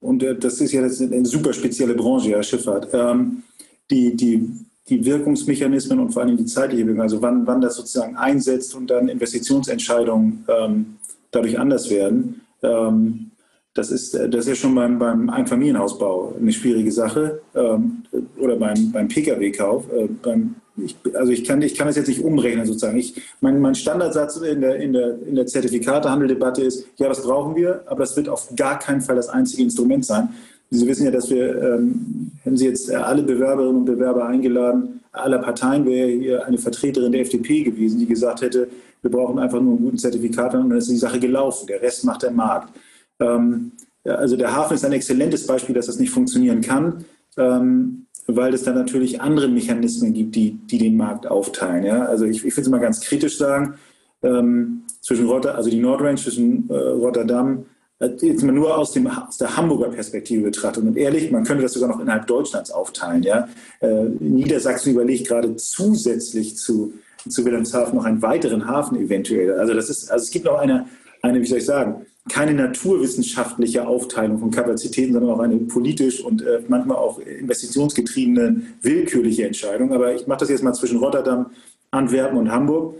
[0.00, 3.42] und äh, das ist ja eine super spezielle Branche, ja, Schifffahrt, ähm,
[3.90, 4.48] die, die,
[4.88, 8.88] die Wirkungsmechanismen und vor allem die zeitliche Wirkung, also wann, wann das sozusagen einsetzt und
[8.90, 10.96] dann Investitionsentscheidungen ähm,
[11.32, 13.32] dadurch anders werden, ähm,
[13.74, 18.04] das ist, das ist ja schon beim, beim Einfamilienhausbau eine schwierige Sache ähm,
[18.38, 19.84] oder beim, beim Pkw-Kauf.
[19.92, 22.98] Äh, beim ich, also ich kann, ich kann das jetzt nicht umrechnen sozusagen.
[22.98, 27.56] Ich, mein, mein Standardsatz in der, in der, in der Zertifikatehandeldebatte ist, ja, das brauchen
[27.56, 30.28] wir, aber das wird auf gar keinen Fall das einzige Instrument sein.
[30.70, 35.38] Sie wissen ja, dass wir, ähm, hätten Sie jetzt alle Bewerberinnen und Bewerber eingeladen, aller
[35.38, 38.68] Parteien wäre hier eine Vertreterin der FDP gewesen, die gesagt hätte,
[39.02, 41.66] wir brauchen einfach nur einen guten Zertifikat und dann ist die Sache gelaufen.
[41.68, 42.72] Der Rest macht der Markt.
[43.20, 43.72] Ähm,
[44.04, 47.04] also der Hafen ist ein exzellentes Beispiel, dass das nicht funktionieren kann.
[47.36, 51.84] Ähm, weil es da natürlich andere Mechanismen gibt, die, die den Markt aufteilen.
[51.84, 52.04] Ja?
[52.04, 53.74] Also ich, ich will es mal ganz kritisch sagen,
[54.22, 57.66] ähm, zwischen Rotter, also die Nordrange zwischen äh, Rotterdam,
[58.00, 60.82] äh, jetzt mal nur aus, dem, aus der Hamburger Perspektive betrachtet.
[60.84, 63.22] Und ehrlich, man könnte das sogar noch innerhalb Deutschlands aufteilen.
[63.22, 63.48] Ja?
[63.80, 66.94] Äh, Niedersachsen überlegt gerade zusätzlich zu,
[67.28, 69.52] zu Wilhelmshaven noch einen weiteren Hafen eventuell.
[69.52, 70.86] Also das ist, also es gibt noch eine,
[71.22, 76.42] eine, wie soll ich sagen, keine naturwissenschaftliche Aufteilung von Kapazitäten, sondern auch eine politisch und
[76.42, 79.92] äh, manchmal auch investitionsgetriebene, willkürliche Entscheidung.
[79.92, 81.50] Aber ich mache das jetzt mal zwischen Rotterdam,
[81.90, 82.96] Antwerpen und Hamburg.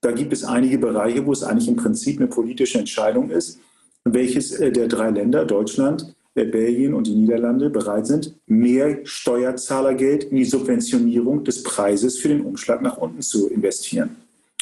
[0.00, 3.58] Da gibt es einige Bereiche, wo es eigentlich im Prinzip eine politische Entscheidung ist,
[4.04, 10.24] welches äh, der drei Länder, Deutschland, äh, Belgien und die Niederlande, bereit sind, mehr Steuerzahlergeld
[10.24, 14.16] in die Subventionierung des Preises für den Umschlag nach unten zu investieren.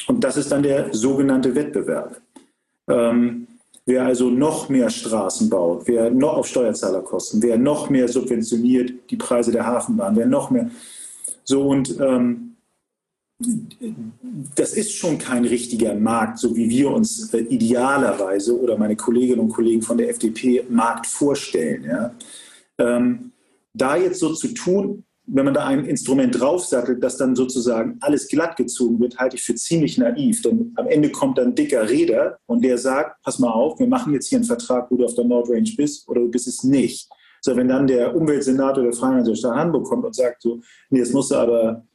[0.07, 2.19] Und das ist dann der sogenannte Wettbewerb.
[2.89, 3.47] Ähm,
[3.85, 9.17] Wer also noch mehr Straßen baut, wer noch auf Steuerzahlerkosten, wer noch mehr subventioniert die
[9.17, 10.69] Preise der Hafenbahn, wer noch mehr.
[11.43, 12.51] So und ähm,
[14.55, 19.39] das ist schon kein richtiger Markt, so wie wir uns äh, idealerweise oder meine Kolleginnen
[19.39, 21.83] und Kollegen von der FDP Markt vorstellen.
[21.85, 22.15] Ja.
[22.77, 23.31] Ähm,
[23.73, 28.27] da jetzt so zu tun, wenn man da ein Instrument draufsattelt, das dann sozusagen alles
[28.27, 30.41] glatt gezogen wird, halte ich für ziemlich naiv.
[30.41, 33.87] Denn am Ende kommt dann ein dicker Räder und der sagt, pass mal auf, wir
[33.87, 36.63] machen jetzt hier einen Vertrag, wo du auf der Nordrange bist oder du bist es
[36.63, 37.09] nicht.
[37.39, 40.99] So, wenn dann der Umweltsenator der Freien der Stadt Hamburg kommt und sagt so, nee,
[40.99, 41.85] jetzt musst du aber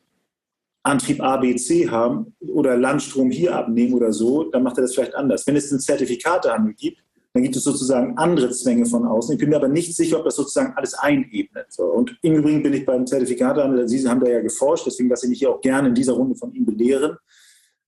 [0.83, 4.95] Antrieb A, B, C haben oder Landstrom hier abnehmen oder so, dann macht er das
[4.95, 5.47] vielleicht anders.
[5.47, 7.03] Wenn es einen Zertifikatehandel gibt,
[7.37, 9.35] dann gibt es sozusagen andere Zwänge von außen.
[9.35, 11.67] Ich bin mir aber nicht sicher, ob das sozusagen alles einebnet.
[11.79, 15.31] Und im Übrigen bin ich beim Zertifikatehandel, Sie haben da ja geforscht, deswegen lasse ich
[15.31, 17.19] mich hier auch gerne in dieser Runde von Ihnen belehren,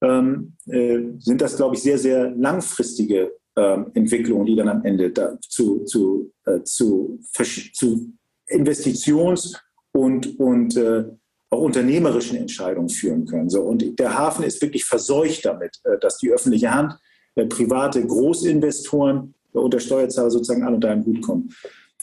[0.03, 5.11] ähm, äh, sind das, glaube ich, sehr, sehr langfristige ähm, Entwicklungen, die dann am Ende
[5.11, 7.19] da zu, zu, äh, zu,
[7.73, 8.13] zu
[8.49, 9.57] Investitions-
[9.93, 11.05] und, und äh,
[11.51, 13.49] auch unternehmerischen Entscheidungen führen können.
[13.49, 16.99] So, und der Hafen ist wirklich verseucht damit, äh, dass die öffentliche Hand,
[17.35, 21.53] äh, private Großinvestoren und der Steuerzahler sozusagen alle unter einen Hut kommen.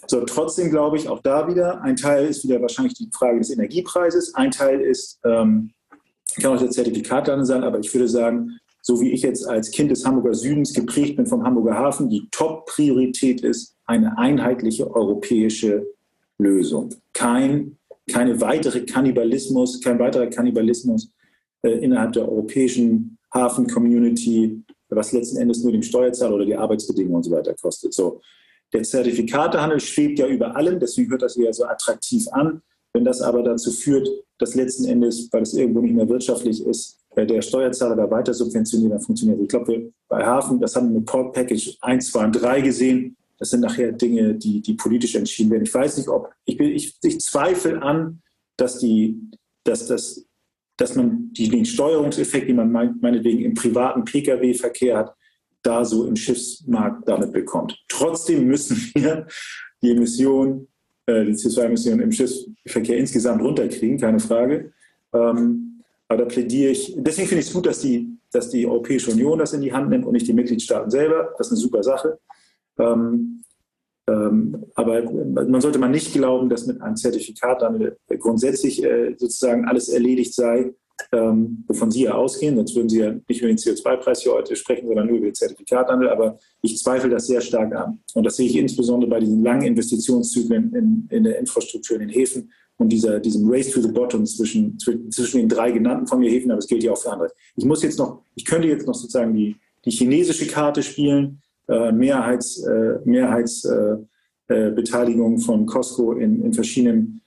[0.07, 3.49] So, trotzdem glaube ich auch da wieder, ein Teil ist wieder wahrscheinlich die Frage des
[3.49, 5.71] Energiepreises, ein Teil ist, ähm,
[6.41, 9.89] kann auch der Zertifikathandel sein, aber ich würde sagen, so wie ich jetzt als Kind
[9.89, 15.87] des Hamburger Südens geprägt bin vom Hamburger Hafen, die Top-Priorität ist eine einheitliche europäische
[16.37, 16.89] Lösung.
[17.13, 17.77] Kein,
[18.11, 21.09] keine weitere Kannibalismus, kein weiterer Kannibalismus
[21.63, 27.23] äh, innerhalb der europäischen Hafen-Community, was letzten Endes nur dem Steuerzahler oder die Arbeitsbedingungen und
[27.23, 27.93] so weiter kostet.
[27.93, 28.21] So.
[28.73, 32.61] Der Zertifikatehandel schwebt ja über allem, deswegen hört das ja so attraktiv an.
[32.93, 36.99] Wenn das aber dazu führt, dass letzten Endes, weil es irgendwo nicht mehr wirtschaftlich ist,
[37.15, 39.41] äh, der Steuerzahler da weiter subventioniert, dann funktioniert.
[39.41, 43.17] Ich glaube, bei Hafen, das haben wir mit Port Package 1, 2 und 3 gesehen,
[43.37, 45.63] das sind nachher Dinge, die, die politisch entschieden werden.
[45.63, 48.21] Ich weiß nicht, ob, ich, bin, ich, ich zweifle an,
[48.57, 49.19] dass, die,
[49.63, 50.24] dass, das,
[50.77, 55.15] dass man die, den Steuerungseffekt, den man meinetwegen im privaten Pkw-Verkehr hat,
[55.63, 57.77] da so im Schiffsmarkt damit bekommt.
[57.87, 59.27] Trotzdem müssen wir
[59.81, 60.67] die Emissionen,
[61.05, 64.73] äh, die CO2-Emissionen im Schiffsverkehr insgesamt runterkriegen, keine Frage.
[65.13, 69.11] Ähm, aber da plädiere ich, deswegen finde ich es gut, dass die, dass die Europäische
[69.11, 71.33] Union das in die Hand nimmt und nicht die Mitgliedstaaten selber.
[71.37, 72.19] Das ist eine super Sache.
[72.77, 73.41] Ähm,
[74.07, 79.89] aber man sollte man nicht glauben, dass mit einem Zertifikat dann grundsätzlich äh, sozusagen alles
[79.89, 80.73] erledigt sei,
[81.11, 82.55] ähm, wovon Sie ja ausgehen.
[82.55, 85.35] Sonst würden Sie ja nicht über den CO2-Preis hier heute sprechen, sondern nur über den
[85.35, 86.09] Zertifikathandel.
[86.09, 87.99] Aber ich zweifle das sehr stark an.
[88.13, 92.09] Und das sehe ich insbesondere bei diesen langen Investitionszyklen in, in der Infrastruktur in den
[92.09, 96.29] Häfen und dieser, diesem Race to the Bottom zwischen, zwischen den drei genannten von mir
[96.29, 97.31] Häfen, aber es gilt ja auch für andere.
[97.55, 101.91] Ich muss jetzt noch, ich könnte jetzt noch sozusagen die, die chinesische Karte spielen, äh,
[101.91, 107.21] Mehrheits, äh, Mehrheitsbeteiligung äh, von Costco in, in verschiedenen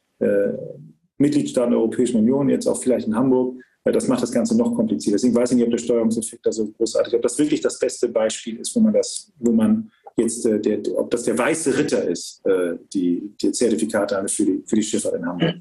[1.16, 3.54] Mitgliedstaaten der Europäischen Union, jetzt auch vielleicht in Hamburg.
[3.84, 5.14] Das macht das Ganze noch komplizierter.
[5.14, 7.16] Deswegen weiß ich nicht, ob der Steuerungseffekt da so großartig ist.
[7.16, 10.80] Ob das wirklich das beste Beispiel ist, wo man das, wo man jetzt, äh, der,
[10.96, 15.14] ob das der weiße Ritter ist, äh, die, die Zertifikate für die, für die Schiffer
[15.14, 15.54] in Hamburg.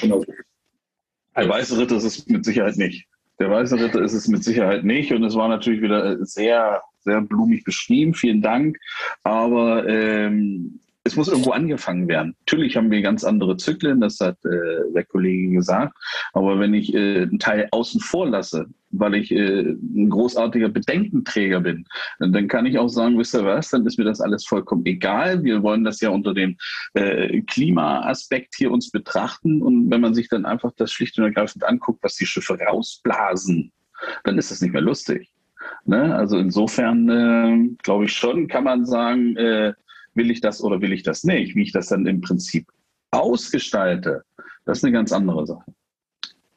[0.00, 0.24] genau.
[1.36, 3.06] Der weiße Ritter ist es mit Sicherheit nicht.
[3.38, 5.12] Der weiße Ritter ist es mit Sicherheit nicht.
[5.12, 8.78] Und es war natürlich wieder sehr sehr blumig beschrieben, vielen Dank.
[9.22, 12.36] Aber ähm, es muss irgendwo angefangen werden.
[12.40, 15.96] Natürlich haben wir ganz andere Zyklen, das hat äh, der Kollege gesagt.
[16.32, 21.60] Aber wenn ich äh, einen Teil außen vor lasse, weil ich äh, ein großartiger Bedenkenträger
[21.60, 21.86] bin,
[22.18, 25.42] dann kann ich auch sagen, wisst ihr was, dann ist mir das alles vollkommen egal.
[25.44, 26.56] Wir wollen das ja unter dem
[26.94, 29.62] äh, Klimaaspekt hier uns betrachten.
[29.62, 33.72] Und wenn man sich dann einfach das schlicht und ergreifend anguckt, was die Schiffe rausblasen,
[34.24, 35.30] dann ist das nicht mehr lustig.
[35.84, 36.14] Ne?
[36.14, 39.72] Also insofern äh, glaube ich schon, kann man sagen, äh,
[40.14, 41.54] will ich das oder will ich das nicht.
[41.54, 42.66] Wie ich das dann im Prinzip
[43.10, 44.22] ausgestalte,
[44.64, 45.64] das ist eine ganz andere Sache.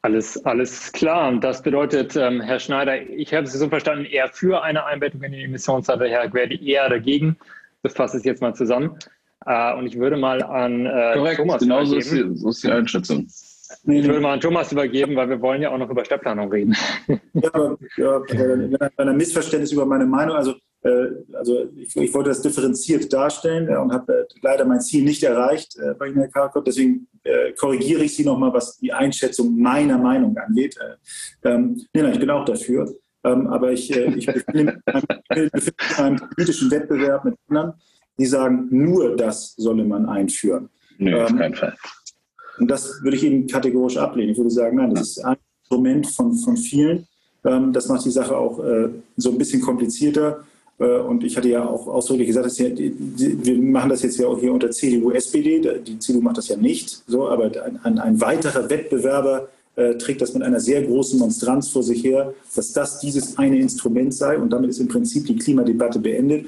[0.02, 1.28] Alles, alles klar.
[1.28, 5.22] Und das bedeutet, ähm, Herr Schneider, ich habe Sie so verstanden, eher für eine Einbettung
[5.22, 7.36] in die Emissionsseite, Herr Querdi eher dagegen.
[7.84, 8.96] Das fasse ich jetzt mal zusammen.
[9.46, 12.64] Äh, und ich würde mal an äh, Korrekt, Thomas genau so ist, die, so ist
[12.64, 13.28] die Einschätzung.
[13.84, 16.50] Nee, ich würde mal an Thomas übergeben, weil wir wollen ja auch noch über Stadtplanung
[16.50, 16.76] reden.
[17.34, 22.30] Ja, aber ja, bei einem Missverständnis über meine Meinung, also, äh, also ich, ich, wollte
[22.30, 26.18] das differenziert darstellen äh, und habe äh, leider mein Ziel nicht erreicht äh, bei Ihnen,
[26.18, 26.66] Herr Karkott.
[26.66, 30.76] Deswegen äh, korrigiere ich Sie nochmal, was die Einschätzung meiner Meinung angeht.
[30.78, 32.92] Äh, ähm, nee, nein, ich bin auch dafür.
[33.24, 35.50] Ähm, aber ich, äh, ich befinde mich in
[35.96, 37.74] einem politischen Wettbewerb mit anderen,
[38.18, 40.68] die sagen, nur das solle man einführen.
[40.98, 41.74] Nee, auf ähm, keinen Fall.
[42.62, 44.30] Und das würde ich eben kategorisch ablehnen.
[44.30, 47.08] Ich würde sagen, nein, das ist ein Instrument von, von vielen.
[47.44, 50.44] Ähm, das macht die Sache auch äh, so ein bisschen komplizierter.
[50.78, 54.28] Äh, und ich hatte ja auch ausdrücklich gesagt, dass hier, wir machen das jetzt ja
[54.28, 55.60] auch hier unter CDU, SPD.
[55.84, 57.02] Die CDU macht das ja nicht.
[57.08, 57.50] So, aber
[57.82, 62.32] ein, ein weiterer Wettbewerber äh, trägt das mit einer sehr großen Monstranz vor sich her,
[62.54, 64.38] dass das dieses eine Instrument sei.
[64.38, 66.46] Und damit ist im Prinzip die Klimadebatte beendet.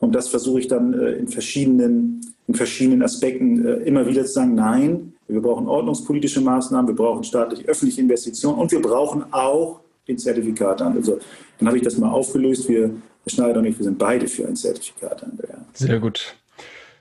[0.00, 4.32] Und das versuche ich dann äh, in, verschiedenen, in verschiedenen Aspekten äh, immer wieder zu
[4.32, 9.80] sagen, nein, wir brauchen ordnungspolitische Maßnahmen, wir brauchen staatliche öffentliche Investitionen und wir brauchen auch
[10.08, 11.00] den Zertifikathandel.
[11.00, 11.18] Also,
[11.58, 12.68] dann habe ich das mal aufgelöst.
[12.68, 12.90] Wir,
[13.24, 15.48] Herr Schneider und ich, wir sind beide für ein Zertifikathandel.
[15.48, 15.58] Ja.
[15.74, 16.36] Sehr gut.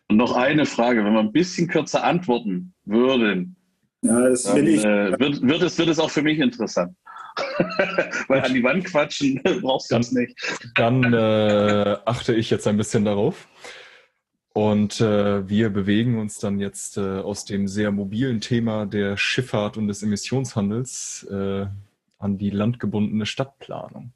[0.08, 3.56] Und noch eine Frage, wenn wir ein bisschen kürzer antworten würden,
[4.04, 6.96] Ja, das Dann, ich, äh, wird, wird, es, wird es auch für mich interessant.
[8.28, 10.36] Weil an die Wand quatschen brauchst du das nicht.
[10.76, 13.48] Dann äh, achte ich jetzt ein bisschen darauf.
[14.54, 19.78] Und äh, wir bewegen uns dann jetzt äh, aus dem sehr mobilen Thema der Schifffahrt
[19.78, 21.68] und des Emissionshandels äh,
[22.18, 24.12] an die landgebundene Stadtplanung.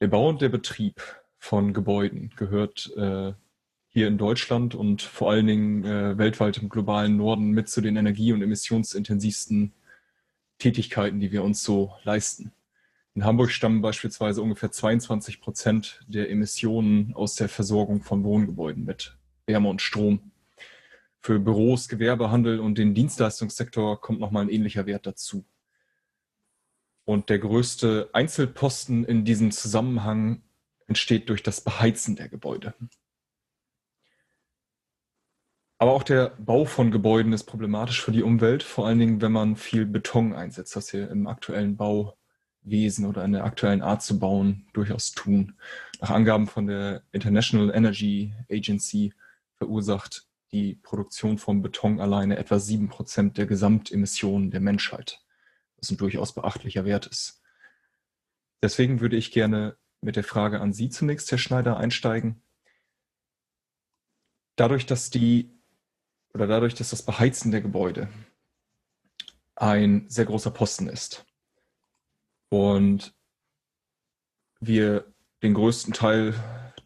[0.00, 1.02] Der Bau und der Betrieb
[1.38, 3.32] von Gebäuden gehört äh,
[3.88, 7.96] hier in Deutschland und vor allen Dingen äh, weltweit im globalen Norden mit zu den
[7.96, 9.72] energie- und emissionsintensivsten
[10.58, 12.52] Tätigkeiten, die wir uns so leisten.
[13.14, 19.18] In Hamburg stammen beispielsweise ungefähr 22 Prozent der Emissionen aus der Versorgung von Wohngebäuden mit
[19.46, 20.32] Wärme und Strom.
[21.20, 25.44] Für Büros, Gewerbehandel und den Dienstleistungssektor kommt nochmal ein ähnlicher Wert dazu.
[27.04, 30.42] Und der größte Einzelposten in diesem Zusammenhang
[30.86, 32.74] entsteht durch das Beheizen der Gebäude.
[35.78, 39.32] Aber auch der Bau von Gebäuden ist problematisch für die Umwelt, vor allen Dingen, wenn
[39.32, 41.76] man viel Beton einsetzt, was wir im aktuellen
[42.62, 45.54] Bauwesen oder in der aktuellen Art zu bauen durchaus tun.
[46.00, 49.12] Nach Angaben von der International Energy Agency
[49.54, 55.24] verursacht die Produktion von Beton alleine etwa sieben Prozent der Gesamtemissionen der Menschheit,
[55.76, 57.42] was ein durchaus beachtlicher Wert ist.
[58.62, 62.42] Deswegen würde ich gerne mit der Frage an Sie zunächst, Herr Schneider, einsteigen.
[64.56, 65.50] Dadurch, dass die
[66.34, 68.08] oder dadurch, dass das Beheizen der Gebäude
[69.54, 71.26] ein sehr großer Posten ist
[72.52, 73.14] und
[74.60, 75.06] wir
[75.42, 76.34] den größten Teil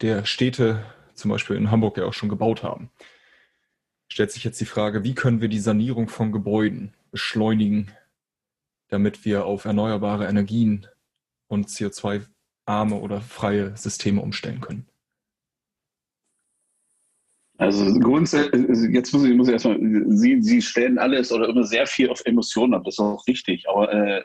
[0.01, 2.91] der Städte, zum Beispiel in Hamburg, ja auch schon gebaut haben,
[4.09, 7.91] stellt sich jetzt die Frage, wie können wir die Sanierung von Gebäuden beschleunigen,
[8.91, 10.87] damit wir auf erneuerbare Energien
[11.49, 14.87] und CO2-arme oder freie Systeme umstellen können.
[17.59, 21.65] Also grundsätzlich, also jetzt muss ich, muss ich erstmal, Sie, Sie stellen alles oder immer
[21.65, 23.69] sehr viel auf Emotionen ab, das ist auch richtig.
[23.69, 24.23] Aber äh,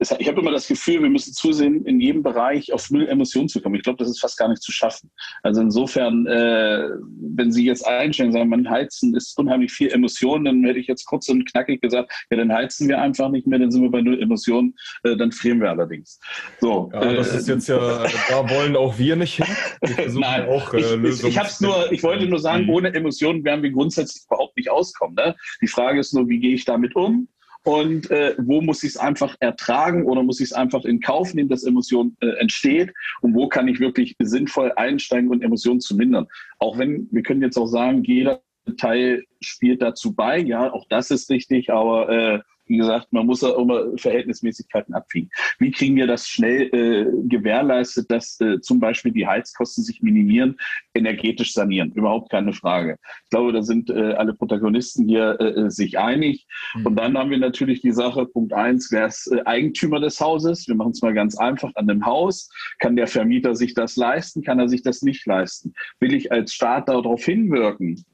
[0.00, 3.60] ich habe immer das Gefühl, wir müssen zusehen, in jedem Bereich auf null Emotionen zu
[3.60, 3.74] kommen.
[3.74, 5.10] Ich glaube, das ist fast gar nicht zu schaffen.
[5.42, 6.88] Also insofern, äh,
[7.36, 11.04] wenn Sie jetzt einstellen, sagen, man heizen ist unheimlich viel Emotionen, dann hätte ich jetzt
[11.04, 14.00] kurz und knackig gesagt, ja, dann heizen wir einfach nicht mehr, dann sind wir bei
[14.00, 16.18] null Emotionen, äh, dann frieren wir allerdings.
[16.60, 19.54] So, ja, das äh, ist jetzt ja, da wollen auch wir nicht hin.
[20.18, 23.62] Nein, auch, äh, ich, ich, ich hab's nur, ich wollte nur sagen, ohne Emotionen werden
[23.62, 25.14] wir grundsätzlich überhaupt nicht auskommen.
[25.14, 25.36] Ne?
[25.60, 27.28] Die Frage ist nur, wie gehe ich damit um?
[27.64, 31.34] Und äh, wo muss ich es einfach ertragen oder muss ich es einfach in Kauf
[31.34, 35.96] nehmen, dass Emotion äh, entsteht und wo kann ich wirklich sinnvoll einsteigen und Emotionen zu
[35.96, 36.26] mindern.
[36.58, 38.40] Auch wenn, wir können jetzt auch sagen, jeder
[38.78, 43.40] Teil spielt dazu bei, ja, auch das ist richtig, aber äh, wie gesagt, man muss
[43.42, 45.28] ja immer Verhältnismäßigkeiten abwiegen.
[45.58, 50.56] Wie kriegen wir das schnell äh, gewährleistet, dass äh, zum Beispiel die Heizkosten sich minimieren,
[50.94, 51.90] energetisch sanieren?
[51.90, 52.96] Überhaupt keine Frage.
[53.24, 56.46] Ich glaube, da sind äh, alle Protagonisten hier äh, äh, sich einig.
[56.76, 56.86] Mhm.
[56.86, 60.68] Und dann haben wir natürlich die Sache, Punkt eins, wer ist äh, Eigentümer des Hauses?
[60.68, 62.50] Wir machen es mal ganz einfach an dem Haus.
[62.78, 64.42] Kann der Vermieter sich das leisten?
[64.42, 65.74] Kann er sich das nicht leisten?
[65.98, 68.04] Will ich als Staat darauf hinwirken,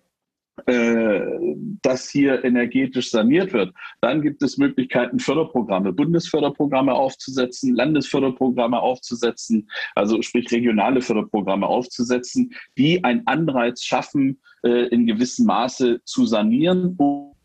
[0.66, 3.75] dass hier energetisch saniert wird.
[4.01, 13.05] Dann gibt es Möglichkeiten, Förderprogramme, Bundesförderprogramme aufzusetzen, Landesförderprogramme aufzusetzen, also sprich regionale Förderprogramme aufzusetzen, die
[13.05, 17.37] einen Anreiz schaffen, äh, in gewissem Maße zu sanieren, um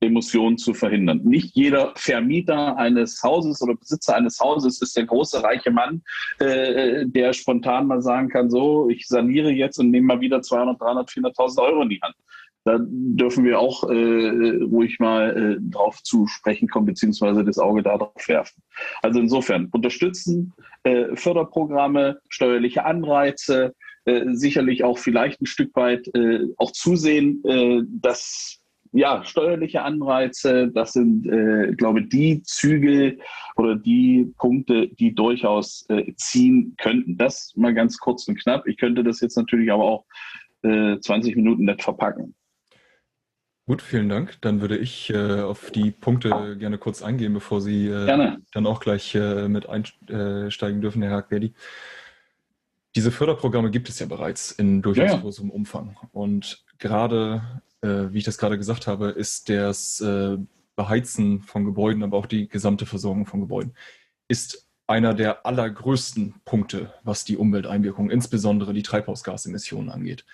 [0.00, 1.22] Emissionen zu verhindern.
[1.24, 6.02] Nicht jeder Vermieter eines Hauses oder Besitzer eines Hauses ist der große reiche Mann,
[6.38, 10.80] äh, der spontan mal sagen kann, so, ich saniere jetzt und nehme mal wieder 200,
[10.80, 12.14] 300, 400.000 Euro in die Hand
[12.66, 17.84] da dürfen wir auch äh, ruhig mal äh, drauf zu sprechen kommen, beziehungsweise das Auge
[17.84, 18.60] darauf werfen.
[19.02, 20.52] Also insofern unterstützen,
[20.82, 23.72] äh, Förderprogramme, steuerliche Anreize,
[24.04, 28.60] äh, sicherlich auch vielleicht ein Stück weit äh, auch zusehen, äh, dass
[28.92, 33.20] ja, steuerliche Anreize, das sind, äh, glaube die Zügel
[33.56, 37.16] oder die Punkte, die durchaus äh, ziehen könnten.
[37.16, 38.66] Das mal ganz kurz und knapp.
[38.66, 40.06] Ich könnte das jetzt natürlich aber auch
[40.62, 42.34] äh, 20 Minuten nett verpacken.
[43.66, 44.38] Gut, vielen Dank.
[44.42, 48.78] Dann würde ich äh, auf die Punkte gerne kurz eingehen, bevor Sie äh, dann auch
[48.78, 51.52] gleich äh, mit einsteigen dürfen, Herr Hagverdi.
[52.94, 55.20] Diese Förderprogramme gibt es ja bereits in durchaus ja, ja.
[55.20, 55.96] großem Umfang.
[56.12, 57.42] Und gerade,
[57.80, 60.38] äh, wie ich das gerade gesagt habe, ist das äh,
[60.76, 63.74] Beheizen von Gebäuden, aber auch die gesamte Versorgung von Gebäuden,
[64.28, 70.24] ist einer der allergrößten Punkte, was die Umwelteinwirkung, insbesondere die Treibhausgasemissionen angeht.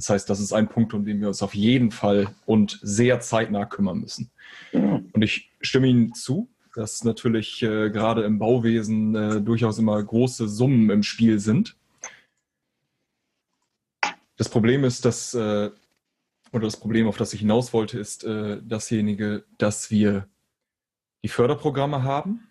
[0.00, 3.20] Das heißt, das ist ein Punkt, um den wir uns auf jeden Fall und sehr
[3.20, 4.30] zeitnah kümmern müssen.
[4.72, 10.48] Und ich stimme Ihnen zu, dass natürlich äh, gerade im Bauwesen äh, durchaus immer große
[10.48, 11.76] Summen im Spiel sind.
[14.38, 15.70] Das Problem ist, dass äh,
[16.50, 20.28] oder das Problem, auf das ich hinaus wollte, ist äh, dasjenige, dass wir
[21.22, 22.48] die Förderprogramme haben,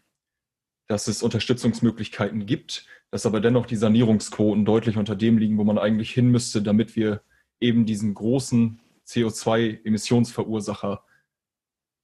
[0.88, 5.80] dass es Unterstützungsmöglichkeiten gibt, dass aber dennoch die Sanierungsquoten deutlich unter dem liegen, wo man
[5.80, 7.24] eigentlich hin müsste, damit wir
[7.60, 11.04] eben diesen großen CO2-Emissionsverursacher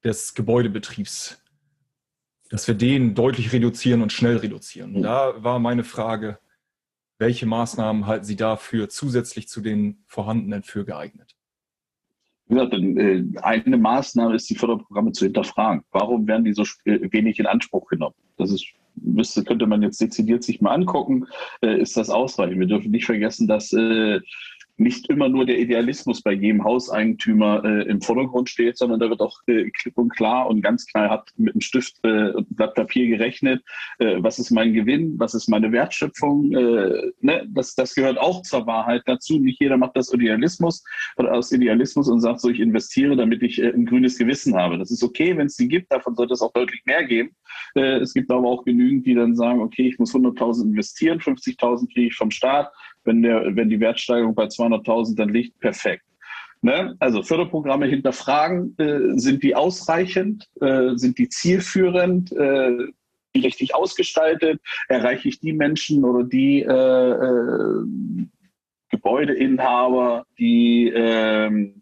[0.03, 1.41] des Gebäudebetriebs,
[2.49, 4.93] dass wir den deutlich reduzieren und schnell reduzieren.
[4.93, 5.01] Mhm.
[5.03, 6.39] Da war meine Frage,
[7.18, 11.36] welche Maßnahmen halten Sie dafür zusätzlich zu den vorhandenen für geeignet?
[12.47, 15.84] Wie gesagt, äh, eine Maßnahme ist, die Förderprogramme zu hinterfragen.
[15.91, 18.16] Warum werden die so äh, wenig in Anspruch genommen?
[18.38, 21.26] Das ist, müsste, könnte man jetzt dezidiert sich mal angucken.
[21.62, 22.60] Äh, ist das ausreichend?
[22.60, 23.74] Wir dürfen nicht vergessen, dass
[24.78, 29.21] nicht immer nur der Idealismus bei jedem Hauseigentümer äh, im Vordergrund steht, sondern da wird
[29.21, 33.63] auch äh, klipp und klar und ganz knallhart mit einem Stift äh, Blatt Papier gerechnet,
[33.99, 36.51] äh, was ist mein Gewinn, was ist meine Wertschöpfung.
[36.51, 37.47] Äh, ne?
[37.49, 39.39] das, das gehört auch zur Wahrheit dazu.
[39.39, 40.84] Nicht jeder macht das Idealismus
[41.17, 44.78] oder aus Idealismus und sagt so, ich investiere, damit ich äh, ein grünes Gewissen habe.
[44.78, 47.36] Das ist okay, wenn es die gibt, davon sollte es auch deutlich mehr geben.
[47.76, 51.93] Äh, es gibt aber auch genügend, die dann sagen, okay, ich muss 100.000 investieren, 50.000
[51.93, 52.71] kriege ich vom Staat,
[53.06, 56.03] wenn, der, wenn die Wertsteigerung bei 200.000 dann liegt, perfekt.
[56.62, 56.95] Ne?
[56.99, 62.88] Also Förderprogramme hinterfragen, äh, sind die ausreichend, äh, sind die zielführend, äh,
[63.36, 67.86] richtig ausgestaltet, erreiche ich die Menschen oder die äh, äh,
[68.89, 71.82] Gebäudeinhaber, die, ähm,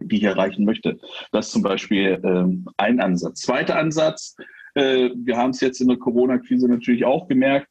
[0.00, 0.98] die ich erreichen möchte.
[1.30, 3.40] Das ist zum Beispiel ähm, ein Ansatz.
[3.40, 4.36] Zweiter Ansatz,
[4.74, 7.68] äh, wir haben es jetzt in der Corona-Krise natürlich auch gemerkt,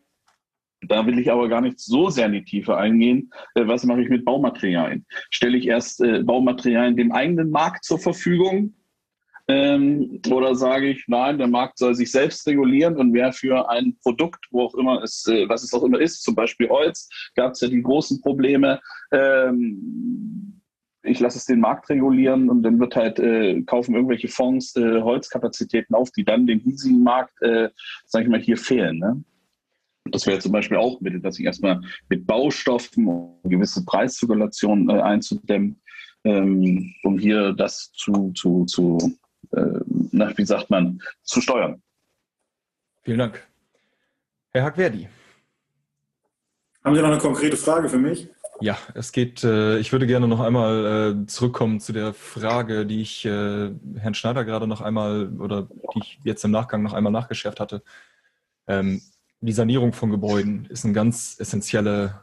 [0.82, 3.32] da will ich aber gar nicht so sehr in die Tiefe eingehen.
[3.56, 5.06] Äh, was mache ich mit Baumaterialien?
[5.30, 8.74] Stelle ich erst äh, Baumaterialien dem eigenen Markt zur Verfügung?
[9.48, 13.98] Ähm, oder sage ich, nein, der Markt soll sich selbst regulieren und wer für ein
[14.02, 17.54] Produkt, wo auch immer es, äh, was es auch immer ist, zum Beispiel Holz, gab
[17.54, 18.80] es ja die großen Probleme.
[19.12, 20.62] Ähm,
[21.04, 23.18] ich lasse es den Markt regulieren und dann wird halt,
[23.66, 27.70] kaufen irgendwelche Fonds Holzkapazitäten auf, die dann den hiesigen Markt, äh,
[28.06, 29.00] sage ich mal, hier fehlen.
[29.00, 29.24] Ne?
[30.06, 35.02] Das wäre zum Beispiel auch Mittel, dass ich erstmal mit Baustoffen um gewisse Preiszirkulationen äh,
[35.02, 35.82] einzudämmen,
[36.24, 39.18] ähm, um hier das zu, zu, zu
[39.52, 39.80] äh,
[40.12, 41.82] na, wie sagt man, zu steuern.
[43.04, 43.48] Vielen Dank.
[44.52, 45.08] Herr Hackverdi.
[46.84, 48.28] Haben Sie noch eine konkrete Frage für mich?
[48.60, 53.02] Ja, es geht, äh, ich würde gerne noch einmal äh, zurückkommen zu der Frage, die
[53.02, 55.64] ich äh, Herrn Schneider gerade noch einmal oder
[55.96, 57.84] die ich jetzt im Nachgang noch einmal nachgeschärft hatte.
[58.68, 59.02] Ähm,
[59.42, 62.22] die Sanierung von Gebäuden ist eine ganz essentielle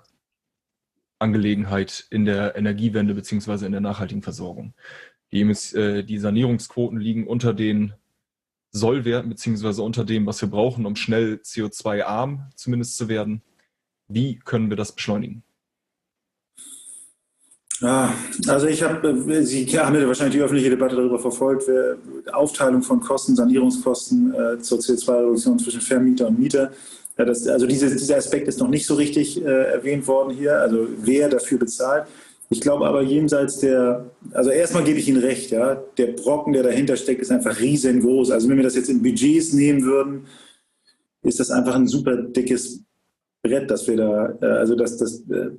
[1.19, 4.73] Angelegenheit in der Energiewende beziehungsweise in der nachhaltigen Versorgung.
[5.33, 7.93] Die, äh, die Sanierungsquoten liegen unter den
[8.71, 13.43] Sollwerten beziehungsweise unter dem, was wir brauchen, um schnell CO2-arm zumindest zu werden.
[14.07, 15.43] Wie können wir das beschleunigen?
[17.81, 18.12] Ja,
[18.47, 21.64] also ich habe, äh, Sie haben ja wahrscheinlich die öffentliche Debatte darüber verfolgt,
[22.33, 26.71] Aufteilung von Kosten, Sanierungskosten äh, zur CO2-Reduktion zwischen Vermieter und Mieter.
[27.19, 30.61] Ja, das, also diese, dieser Aspekt ist noch nicht so richtig äh, erwähnt worden hier,
[30.61, 32.07] also wer dafür bezahlt.
[32.49, 36.62] Ich glaube aber jenseits der, also erstmal gebe ich Ihnen recht, ja, der Brocken, der
[36.62, 38.31] dahinter steckt, ist einfach riesengroß.
[38.31, 40.27] Also wenn wir das jetzt in Budgets nehmen würden,
[41.23, 42.85] ist das einfach ein super dickes
[43.43, 45.51] Brett, dass wir da, äh, also dass das äh,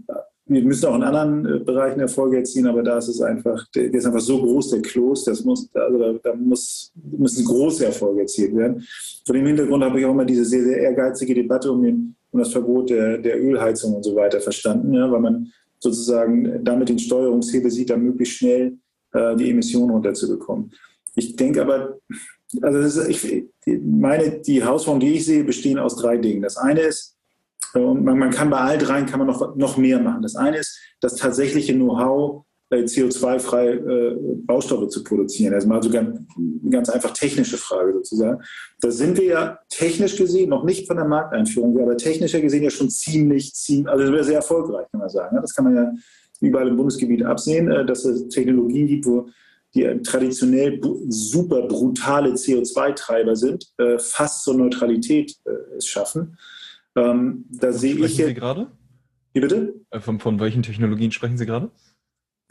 [0.49, 3.93] wir müssen auch in anderen äh, Bereichen Erfolge erzielen, aber da ist es einfach, der,
[3.93, 8.21] ist einfach so groß, der Kloß, das muss, also da, da muss, müssen große Erfolge
[8.21, 8.83] erzielt werden.
[9.25, 12.39] Vor dem Hintergrund habe ich auch immer diese sehr, sehr ehrgeizige Debatte um, den, um
[12.39, 16.99] das Verbot der, der Ölheizung und so weiter verstanden, ja, weil man sozusagen damit den
[16.99, 18.77] Steuerungshebel sieht, da möglichst schnell
[19.13, 20.71] äh, die Emissionen runterzubekommen.
[21.15, 21.99] Ich denke aber,
[22.61, 23.43] also ist, ich
[23.83, 26.41] meine, die Herausforderungen, die ich sehe, bestehen aus drei Dingen.
[26.41, 27.15] Das eine ist,
[27.73, 30.21] man, man, kann bei all dreien kann man noch, noch mehr machen.
[30.21, 35.53] Das eine ist das tatsächliche Know-how, äh, CO2-freie äh, Baustoffe zu produzieren.
[35.53, 36.19] Das ist mal so ganz,
[36.69, 38.43] ganz einfach technische Frage sozusagen.
[38.79, 42.69] Da sind wir ja technisch gesehen, noch nicht von der Markteinführung, aber technischer gesehen ja
[42.69, 45.37] schon ziemlich, ziemlich also sehr erfolgreich, kann man sagen.
[45.41, 45.91] Das kann man ja
[46.41, 49.27] überall im Bundesgebiet absehen, äh, dass es Technologien gibt, wo
[49.73, 50.79] die traditionell
[51.09, 55.35] super brutale CO2-Treiber sind, fast zur Neutralität
[55.77, 56.39] es schaffen.
[56.99, 58.13] Ähm, da sehe ich.
[58.13, 58.67] Sprechen Sie gerade?
[59.33, 59.75] Wie bitte?
[59.91, 61.71] Äh, von, von welchen Technologien sprechen Sie gerade?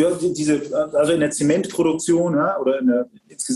[0.01, 3.11] Ja, diese, also in der Zementproduktion ja, oder in der,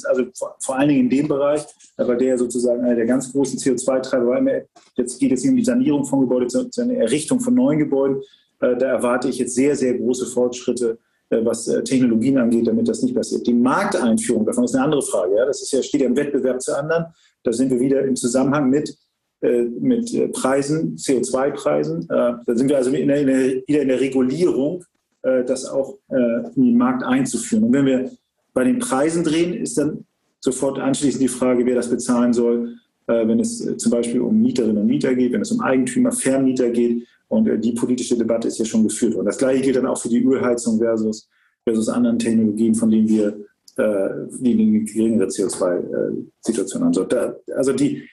[0.09, 1.62] also vor, vor, allen Dingen in dem Bereich,
[1.97, 4.62] weil der sozusagen einer der ganz großen CO2-Treiber war.
[4.97, 8.22] Jetzt geht es um die Sanierung von Gebäuden, zur Errichtung von neuen Gebäuden.
[8.59, 10.99] Äh, da erwarte ich jetzt sehr, sehr große Fortschritte,
[11.30, 13.47] äh, was Technologien angeht, damit das nicht passiert.
[13.47, 15.36] Die Markteinführung davon ist eine andere Frage.
[15.36, 15.47] Ja.
[15.47, 17.07] Das ist ja, steht ja im Wettbewerb zu anderen.
[17.45, 18.95] Da sind wir wieder im Zusammenhang mit äh,
[19.43, 22.03] mit äh, Preisen, CO2-Preisen.
[22.03, 24.84] Äh, da sind wir also in der, wieder in der Regulierung
[25.22, 27.64] äh, das auch äh, in den Markt einzuführen.
[27.64, 28.11] Und wenn wir
[28.55, 30.05] bei den Preisen drehen, ist dann
[30.40, 32.76] sofort anschließend die Frage, wer das bezahlen soll,
[33.07, 36.12] äh, wenn es äh, zum Beispiel um Mieterinnen und Mieter geht, wenn es um Eigentümer,
[36.12, 37.07] Vermieter geht.
[37.28, 39.14] Und äh, die politische Debatte ist ja schon geführt.
[39.14, 41.28] Und das Gleiche gilt dann auch für die Ölheizung versus,
[41.64, 43.36] versus anderen Technologien, von denen wir
[43.74, 47.34] die eine geringere CO2-Situation haben.
[47.57, 48.07] Also die,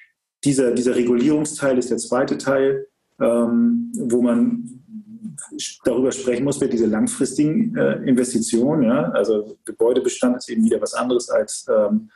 [0.44, 2.88] dieser, dieser Regulierungsteil ist der zweite Teil,
[3.20, 4.80] ähm, wo man
[5.84, 10.94] darüber sprechen muss, wer diese langfristigen äh, Investitionen, ja, also Gebäudebestand ist eben wieder was
[10.94, 12.10] anderes als ähm,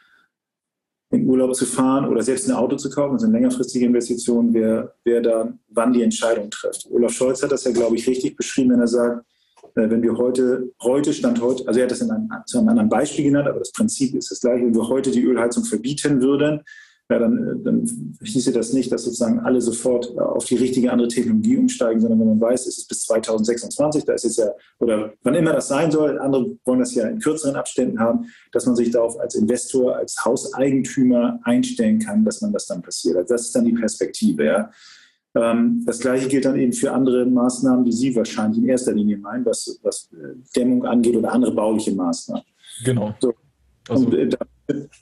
[1.09, 4.95] in Urlaub zu fahren oder selbst ein Auto zu kaufen, das sind längerfristige Investitionen, wer,
[5.03, 6.87] wer da wann die Entscheidung trifft.
[6.91, 9.25] Olaf Scholz hat das ja, glaube ich, richtig beschrieben, wenn er sagt,
[9.75, 12.69] äh, wenn wir heute, heute Stand heute, also er hat das in einem, zu einem
[12.69, 16.21] anderen Beispiel genannt, aber das Prinzip ist das gleiche, wenn wir heute die Ölheizung verbieten
[16.21, 16.61] würden,
[17.13, 21.07] ja, dann, dann hieße das nicht, dass sozusagen alle sofort äh, auf die richtige andere
[21.07, 24.47] Technologie umsteigen, sondern wenn man weiß, es ist bis 2026, da ist es ja,
[24.79, 28.65] oder wann immer das sein soll, andere wollen das ja in kürzeren Abständen haben, dass
[28.65, 33.15] man sich darauf als Investor, als Hauseigentümer einstellen kann, dass man das dann passiert.
[33.17, 34.45] Also das ist dann die Perspektive.
[34.45, 34.71] Ja.
[35.35, 39.17] Ähm, das Gleiche gilt dann eben für andere Maßnahmen, die Sie wahrscheinlich in erster Linie
[39.17, 42.43] meinen, was, was äh, Dämmung angeht oder andere bauliche Maßnahmen.
[42.83, 43.13] Genau.
[43.19, 43.33] So.
[43.87, 44.37] Also, und, äh, da,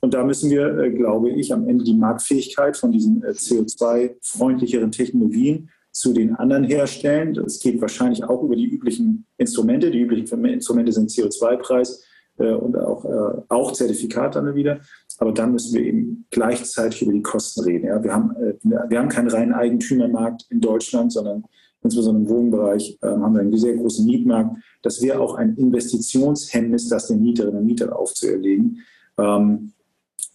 [0.02, 4.92] und, da, müssen wir, äh, glaube ich, am Ende die Marktfähigkeit von diesen äh, CO2-freundlicheren
[4.92, 7.34] Technologien zu den anderen herstellen.
[7.34, 9.92] Das geht wahrscheinlich auch über die üblichen Instrumente.
[9.92, 12.04] Die üblichen Instrumente sind CO2-Preis
[12.38, 13.06] äh, und auch,
[13.50, 14.80] auch Zertifikat dann wieder.
[15.20, 17.86] Aber dann müssen wir eben gleichzeitig über die Kosten reden.
[17.86, 18.02] Ja?
[18.02, 21.44] Wir, haben, wir haben keinen reinen Eigentümermarkt in Deutschland, sondern
[21.84, 24.58] insbesondere im Wohnbereich ähm, haben wir einen sehr großen Mietmarkt.
[24.82, 28.82] Das wäre auch ein Investitionshemmnis, das den Mieterinnen und Mietern aufzuerlegen.
[29.18, 29.74] Ähm,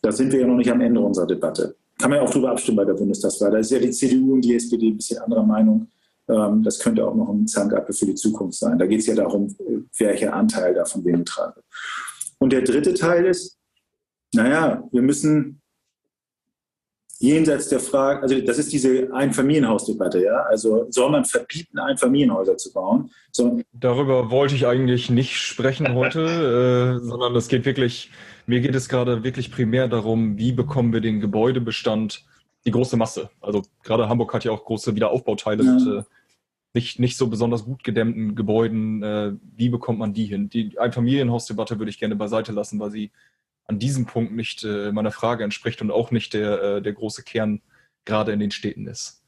[0.03, 1.77] da sind wir ja noch nicht am Ende unserer Debatte.
[1.99, 3.51] Kann man ja auch darüber abstimmen bei der Bundestagswahl.
[3.51, 5.89] Da ist ja die CDU und die SPD ein bisschen anderer Meinung.
[6.29, 8.79] Ähm, das könnte auch noch ein Zankapfel für die Zukunft sein.
[8.79, 9.55] Da geht es ja darum,
[9.99, 11.61] welcher Anteil davon wir betragen.
[12.39, 13.59] Und der dritte Teil ist,
[14.35, 15.63] naja, wir müssen
[17.19, 20.43] jenseits der Frage, also das ist diese Einfamilienhausdebatte, ja.
[20.43, 23.11] Also soll man verbieten, Einfamilienhäuser zu bauen?
[23.31, 28.11] So, Darüber wollte ich eigentlich nicht sprechen heute, äh, sondern es geht wirklich,
[28.47, 32.25] mir geht es gerade wirklich primär darum, wie bekommen wir den Gebäudebestand,
[32.67, 33.31] die große Masse.
[33.41, 35.73] Also gerade Hamburg hat ja auch große Wiederaufbauteile ja.
[35.73, 36.03] mit äh,
[36.75, 39.03] nicht, nicht so besonders gut gedämmten Gebäuden.
[39.03, 40.51] Äh, wie bekommt man die hin?
[40.51, 43.11] Die Einfamilienhausdebatte würde ich gerne beiseite lassen, weil sie
[43.69, 47.23] an diesem Punkt nicht äh, meiner Frage entspricht und auch nicht der, äh, der große
[47.23, 47.61] Kern
[48.05, 49.23] gerade in den Städten ist.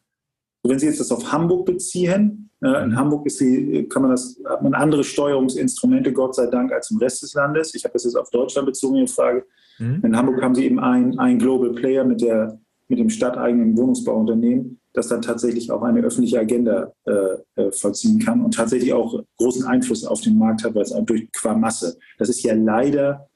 [0.63, 4.41] Wenn Sie jetzt das auf Hamburg beziehen, äh, in Hamburg ist die, kann man das,
[4.45, 7.75] hat man andere Steuerungsinstrumente, Gott sei Dank, als im Rest des Landes.
[7.75, 9.45] Ich habe das jetzt auf Deutschland bezogen, die Frage.
[9.79, 10.03] Mhm.
[10.05, 14.81] In Hamburg haben Sie eben einen, einen Global Player mit, der, mit dem stadteigenen Wohnungsbauunternehmen,
[14.93, 19.65] das dann tatsächlich auch eine öffentliche Agenda äh, äh, vollziehen kann und tatsächlich auch großen
[19.65, 21.99] Einfluss auf den Markt hat, weil es durch qua Masse.
[22.19, 23.29] Das ist ja leider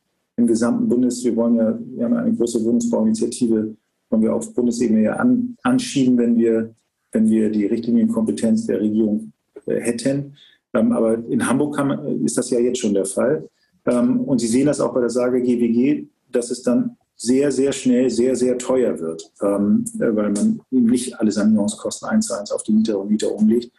[0.43, 3.76] im gesamten Bundes, wir wollen ja, wir haben eine große Wohnungsbauinitiative,
[4.11, 6.74] wollen wir auf Bundesebene ja an, anschieben, wenn wir,
[7.12, 9.32] wenn wir die Richtlinienkompetenz der Regierung
[9.66, 10.34] äh, hätten.
[10.74, 13.49] Ähm, aber in Hamburg man, ist das ja jetzt schon der Fall.
[13.86, 17.72] Ähm, und Sie sehen das auch bei der Sage GWG, dass es dann sehr, sehr
[17.72, 22.51] schnell sehr, sehr teuer wird, ähm, weil man eben nicht alle Sanierungskosten eins zu eins
[22.51, 23.70] auf die Mieter und Mieter umlegt.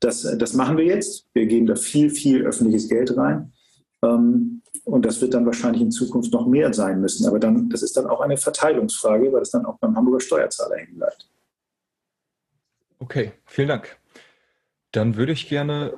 [0.00, 1.28] Das, das machen wir jetzt.
[1.32, 3.52] Wir geben da viel, viel öffentliches Geld rein.
[4.02, 7.26] Ähm, und das wird dann wahrscheinlich in Zukunft noch mehr sein müssen.
[7.26, 10.76] Aber dann, das ist dann auch eine Verteilungsfrage, weil es dann auch beim Hamburger Steuerzahler
[10.76, 11.28] hängen bleibt.
[12.98, 13.96] Okay, vielen Dank.
[14.92, 15.94] Dann würde ich gerne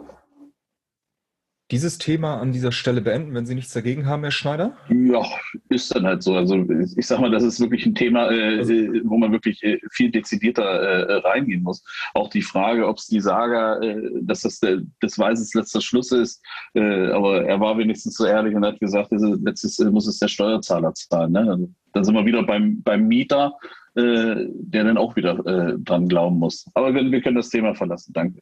[1.70, 4.76] dieses Thema an dieser Stelle beenden, wenn Sie nichts dagegen haben, Herr Schneider?
[4.90, 5.24] Ja,
[5.70, 6.34] ist dann halt so.
[6.34, 6.62] Also
[6.96, 10.10] ich sage mal, das ist wirklich ein Thema, äh, also, wo man wirklich äh, viel
[10.10, 11.82] dezidierter äh, reingehen muss.
[12.12, 16.12] Auch die Frage, ob es die Saga, äh, dass das der, des Weises letzter Schluss
[16.12, 16.42] ist,
[16.74, 20.28] äh, aber er war wenigstens so ehrlich und hat gesagt, letztes äh, muss es der
[20.28, 21.32] Steuerzahler zahlen.
[21.32, 21.50] Ne?
[21.50, 23.54] Also, dann sind wir wieder beim, beim Mieter,
[23.96, 24.48] der
[24.82, 25.36] dann auch wieder
[25.78, 26.68] dran glauben muss.
[26.74, 28.12] Aber wir, wir können das Thema verlassen.
[28.12, 28.40] Danke.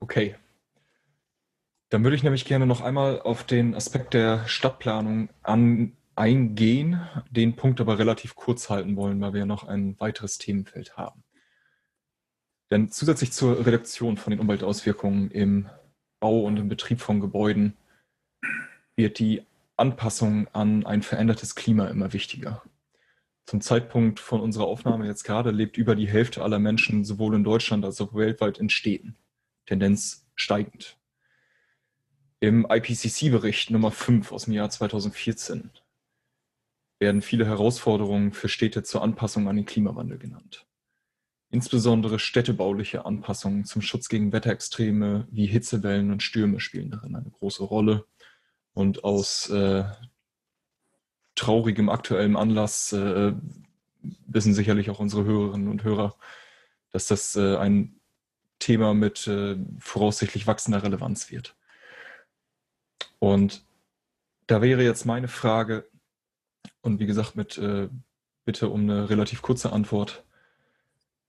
[0.00, 0.36] Okay,
[1.88, 7.56] dann würde ich nämlich gerne noch einmal auf den Aspekt der Stadtplanung an, eingehen, den
[7.56, 11.22] Punkt aber relativ kurz halten wollen, weil wir noch ein weiteres Themenfeld haben.
[12.70, 15.68] Denn zusätzlich zur Reduktion von den Umweltauswirkungen im
[16.18, 17.76] Bau und im Betrieb von Gebäuden
[18.96, 19.42] wird die
[19.76, 22.62] Anpassung an ein verändertes Klima immer wichtiger.
[23.44, 27.44] Zum Zeitpunkt von unserer Aufnahme jetzt gerade lebt über die Hälfte aller Menschen sowohl in
[27.44, 29.16] Deutschland als auch weltweit in Städten.
[29.66, 30.95] Tendenz steigend.
[32.40, 35.70] Im IPCC-Bericht Nummer 5 aus dem Jahr 2014
[36.98, 40.66] werden viele Herausforderungen für Städte zur Anpassung an den Klimawandel genannt.
[41.50, 47.64] Insbesondere städtebauliche Anpassungen zum Schutz gegen Wetterextreme wie Hitzewellen und Stürme spielen darin eine große
[47.64, 48.04] Rolle.
[48.74, 49.84] Und aus äh,
[51.36, 53.32] traurigem aktuellem Anlass äh,
[54.26, 56.16] wissen sicherlich auch unsere Hörerinnen und Hörer,
[56.90, 57.98] dass das äh, ein
[58.58, 61.55] Thema mit äh, voraussichtlich wachsender Relevanz wird.
[63.18, 63.64] Und
[64.46, 65.88] da wäre jetzt meine Frage,
[66.80, 67.88] und wie gesagt, mit äh,
[68.46, 70.24] Bitte um eine relativ kurze Antwort.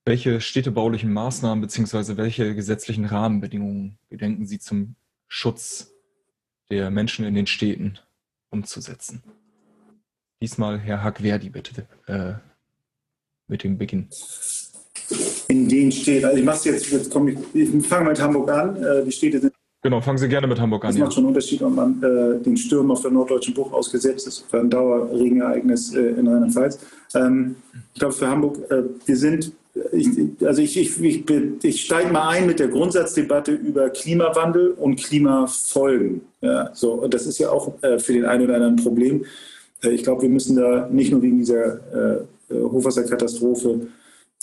[0.06, 2.16] Welche städtebaulichen Maßnahmen bzw.
[2.16, 4.96] welche gesetzlichen Rahmenbedingungen gedenken Sie zum
[5.28, 5.92] Schutz
[6.70, 7.98] der Menschen in den Städten
[8.52, 9.24] umzusetzen?
[10.40, 12.36] Diesmal Herr Hackverdi, bitte, äh,
[13.48, 14.10] mit dem Beginn.
[15.48, 18.76] In den Städten, also ich mache jetzt, jetzt komme ich, ich fange mit Hamburg an.
[18.76, 20.90] Äh, die Städte sind Genau, fangen Sie gerne mit Hamburg an.
[20.90, 24.28] Es macht schon einen Unterschied, ob man äh, den Stürmen auf der norddeutschen Bucht ausgesetzt
[24.28, 26.80] ist, für ein Dauerregenereignis äh, in Rheinland-Pfalz.
[27.14, 27.56] Ähm,
[27.94, 29.52] ich glaube, für Hamburg, äh, wir sind,
[29.92, 30.10] ich,
[30.44, 31.24] also ich, ich, ich,
[31.64, 36.22] ich steige mal ein mit der Grundsatzdebatte über Klimawandel und Klimafolgen.
[36.42, 39.26] Ja, so, und das ist ja auch äh, für den einen oder anderen ein Problem.
[39.84, 43.88] Äh, ich glaube, wir müssen da nicht nur wegen dieser äh, Hochwasserkatastrophe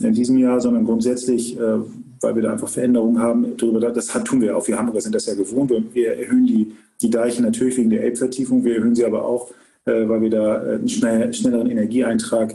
[0.00, 1.78] in diesem Jahr, sondern grundsätzlich, äh,
[2.24, 3.56] weil wir da einfach Veränderungen haben.
[3.56, 4.66] Darüber, das tun wir auch.
[4.66, 5.72] Wir Hamburger sind das ja gewohnt.
[5.92, 8.64] Wir erhöhen die, die Deiche natürlich wegen der Elbvertiefung.
[8.64, 9.50] Wir erhöhen sie aber auch,
[9.84, 12.54] äh, weil wir da einen schnell, schnelleren Energieeintrag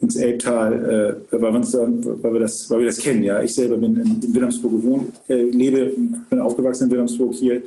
[0.00, 3.22] ins Elbtal, äh, weil, weil, wir das, weil wir das kennen.
[3.22, 5.92] Ja, ich selber bin in, Wilhelmsburg gewohnt, lebe,
[6.30, 7.34] bin aufgewachsen in Wilhelmsburg.
[7.34, 7.62] Hier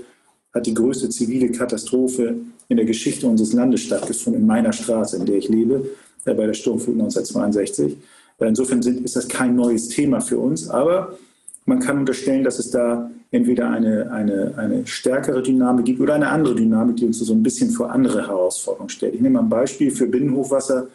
[0.53, 2.35] hat die größte zivile Katastrophe
[2.69, 5.89] in der Geschichte unseres Landes stattgefunden, in meiner Straße, in der ich lebe,
[6.25, 7.97] bei der Sturmflut 1962.
[8.39, 11.17] Insofern sind, ist das kein neues Thema für uns, aber
[11.65, 16.29] man kann unterstellen, dass es da entweder eine, eine, eine stärkere Dynamik gibt oder eine
[16.29, 19.15] andere Dynamik, die uns so ein bisschen vor andere Herausforderungen stellt.
[19.15, 20.87] Ich nehme ein Beispiel für Binnenhochwasser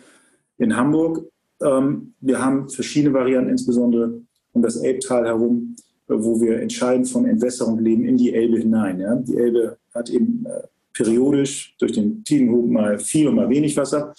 [0.59, 1.25] in Hamburg.
[1.63, 4.21] Ähm, wir haben verschiedene Varianten, insbesondere
[4.53, 9.25] um das Elbtal herum, wo wir entscheidend von Entwässerung leben in die Elbe hinein.
[9.25, 14.13] Die Elbe hat eben äh, periodisch durch den Tidenhub mal viel und mal wenig Wasser.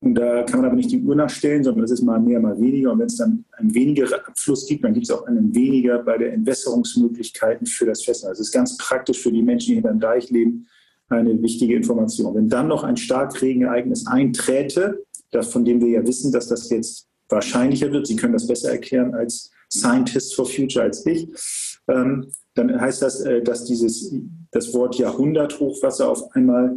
[0.00, 2.60] Und da kann man aber nicht die Uhr nachstellen, sondern es ist mal mehr, mal
[2.60, 2.92] weniger.
[2.92, 6.18] Und wenn es dann einen weniger Abfluss gibt, dann gibt es auch einen weniger bei
[6.18, 8.32] der Entwässerungsmöglichkeiten für das Festland.
[8.32, 10.66] Das ist ganz praktisch für die Menschen, die hinter dem Deich leben,
[11.08, 12.34] eine wichtige Information.
[12.34, 17.08] Wenn dann noch ein Starkregenereignis einträte, das, von dem wir ja wissen, dass das jetzt
[17.28, 21.28] wahrscheinlicher wird, Sie können das besser erklären als Scientist for Future als ich,
[21.88, 24.14] ähm, dann heißt das, äh, dass dieses,
[24.50, 26.76] das Wort Jahrhunderthochwasser auf einmal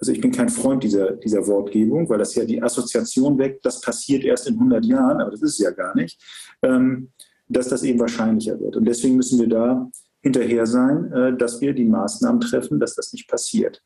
[0.00, 3.82] also ich bin kein Freund dieser, dieser Wortgebung, weil das ja die Assoziation weckt, das
[3.82, 6.18] passiert erst in 100 Jahren, aber das ist es ja gar nicht,
[6.62, 7.10] ähm,
[7.48, 8.76] dass das eben wahrscheinlicher wird.
[8.76, 9.90] Und deswegen müssen wir da
[10.22, 13.82] hinterher sein, äh, dass wir die Maßnahmen treffen, dass das nicht passiert.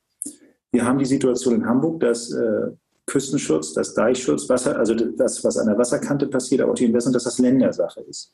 [0.70, 2.70] Wir haben die Situation in Hamburg, dass äh,
[3.06, 7.12] Küstenschutz, das Deichschutz, Wasser, also das, was an der Wasserkante passiert, aber auch die Entwässerung,
[7.12, 8.32] dass das Ländersache ist.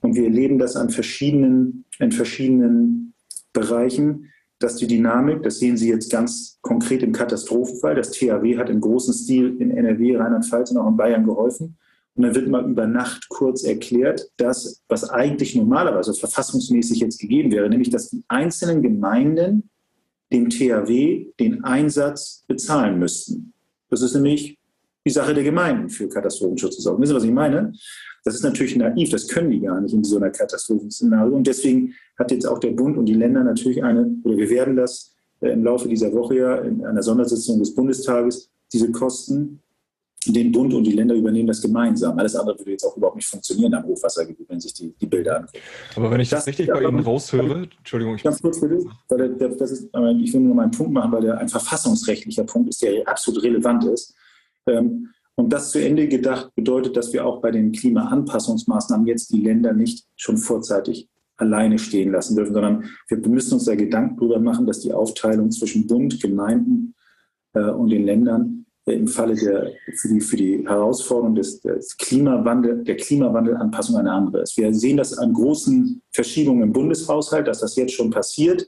[0.00, 3.14] Und wir erleben das an verschiedenen, in verschiedenen
[3.52, 8.70] Bereichen dass die Dynamik, das sehen Sie jetzt ganz konkret im Katastrophenfall, das THW hat
[8.70, 11.76] im großen Stil in NRW, Rheinland-Pfalz und auch in Bayern geholfen.
[12.14, 17.52] Und dann wird mal über Nacht kurz erklärt, dass, was eigentlich normalerweise verfassungsmäßig jetzt gegeben
[17.52, 19.68] wäre, nämlich dass die einzelnen Gemeinden
[20.32, 23.52] dem THW den Einsatz bezahlen müssten.
[23.90, 24.55] Das ist nämlich
[25.06, 27.00] die Sache der Gemeinden für Katastrophenschutz zu sorgen.
[27.00, 27.72] Wissen Sie, was ich meine?
[28.24, 31.32] Das ist natürlich naiv, das können die gar nicht in so einer Katastrophenszenario.
[31.32, 34.74] Und deswegen hat jetzt auch der Bund und die Länder natürlich eine, oder wir werden
[34.74, 39.62] das äh, im Laufe dieser Woche ja in einer Sondersitzung des Bundestages, diese Kosten,
[40.26, 42.18] den Bund und die Länder übernehmen das gemeinsam.
[42.18, 45.36] Alles andere würde jetzt auch überhaupt nicht funktionieren am Hochwassergebiet, wenn sich die, die Bilder
[45.36, 45.58] angucken.
[45.94, 49.36] Aber wenn ich das, das richtig bei Ihnen raushöre, Entschuldigung, ich ganz kurz bitte, weil
[49.36, 52.70] der, das ist, ich will nur mal einen Punkt machen, weil der ein verfassungsrechtlicher Punkt
[52.70, 54.16] ist, der absolut relevant ist.
[54.66, 59.40] Ähm, und das zu Ende gedacht bedeutet, dass wir auch bei den Klimaanpassungsmaßnahmen jetzt die
[59.40, 64.38] Länder nicht schon vorzeitig alleine stehen lassen dürfen, sondern wir müssen uns da Gedanken darüber
[64.38, 66.94] machen, dass die Aufteilung zwischen Bund, Gemeinden
[67.52, 71.96] äh, und den Ländern äh, im Falle der, für, die, für die Herausforderung des, des
[71.98, 74.56] Klimawandel, der Klimawandelanpassung eine andere ist.
[74.56, 78.66] Wir sehen das an großen Verschiebungen im Bundeshaushalt, dass das jetzt schon passiert.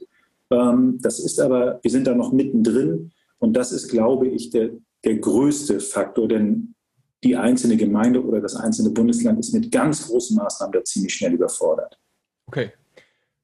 [0.51, 3.11] Ähm, das ist aber, wir sind da noch mittendrin.
[3.39, 4.71] Und das ist, glaube ich, der,
[5.03, 6.75] der größte Faktor, denn
[7.23, 11.33] die einzelne Gemeinde oder das einzelne Bundesland ist mit ganz großen Maßnahmen da ziemlich schnell
[11.33, 11.99] überfordert.
[12.45, 12.71] Okay,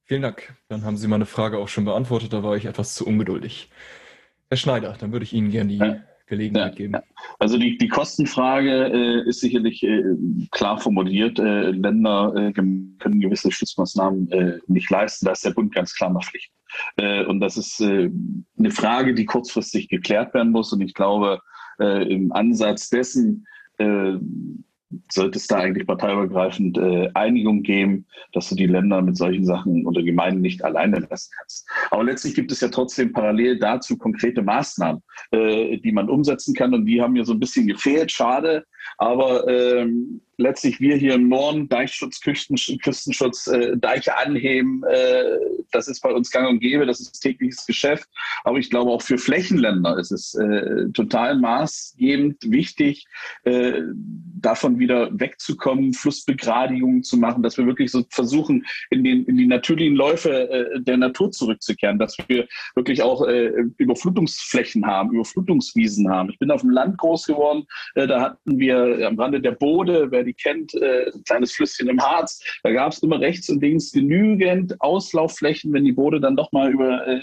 [0.04, 0.56] vielen Dank.
[0.70, 3.70] Dann haben Sie meine Frage auch schon beantwortet, da war ich etwas zu ungeduldig.
[4.50, 6.04] Herr Schneider, dann würde ich Ihnen gerne die ja.
[6.28, 6.94] Gelegenheit ja, geben.
[6.94, 7.04] Ja.
[7.40, 10.04] Also die, die Kostenfrage äh, ist sicherlich äh,
[10.52, 11.40] klar formuliert.
[11.40, 15.26] Äh, Länder äh, können gewisse Schutzmaßnahmen äh, nicht leisten.
[15.26, 16.52] Da ist der Bund ganz klar noch Pflicht.
[16.98, 20.74] Äh, und das ist eine Frage, die kurzfristig geklärt werden muss.
[20.74, 21.40] Und ich glaube,
[21.78, 23.46] im Ansatz dessen
[25.12, 29.86] sollte es da eigentlich parteiübergreifend äh, Einigung geben, dass du die Länder mit solchen Sachen
[29.86, 31.70] oder Gemeinden nicht alleine lassen kannst.
[31.92, 36.74] Aber letztlich gibt es ja trotzdem parallel dazu konkrete Maßnahmen, äh, die man umsetzen kann
[36.74, 38.12] und die haben mir so ein bisschen gefehlt.
[38.12, 38.66] Schade,
[38.98, 45.38] aber ähm, letztlich wir hier im Norden, Deichschutz, Küsten, Küstenschutz, äh, Deiche anheben, äh,
[45.72, 48.10] das ist bei uns gang und gäbe, das ist tägliches Geschäft.
[48.44, 53.06] Aber ich glaube auch für Flächenländer ist es äh, total maßgebend wichtig,
[53.44, 53.82] äh,
[54.42, 59.48] davon wieder wegzukommen, Flussbegradigungen zu machen, dass wir wirklich so versuchen, in, den, in die
[59.48, 66.30] natürlichen Läufe äh, der Natur zurückzukehren, dass wir wirklich auch äh, Überflutungsflächen haben, Überflutungswiesen haben.
[66.30, 67.66] Ich bin auf dem Land groß geworden,
[67.96, 72.02] äh, da hatten wir am Rande der Bode, die kennt, äh, ein kleines Flüsschen im
[72.02, 72.42] Harz.
[72.64, 76.72] Da gab es immer rechts und links genügend Auslaufflächen, wenn die Boote dann doch mal
[76.72, 77.20] über äh,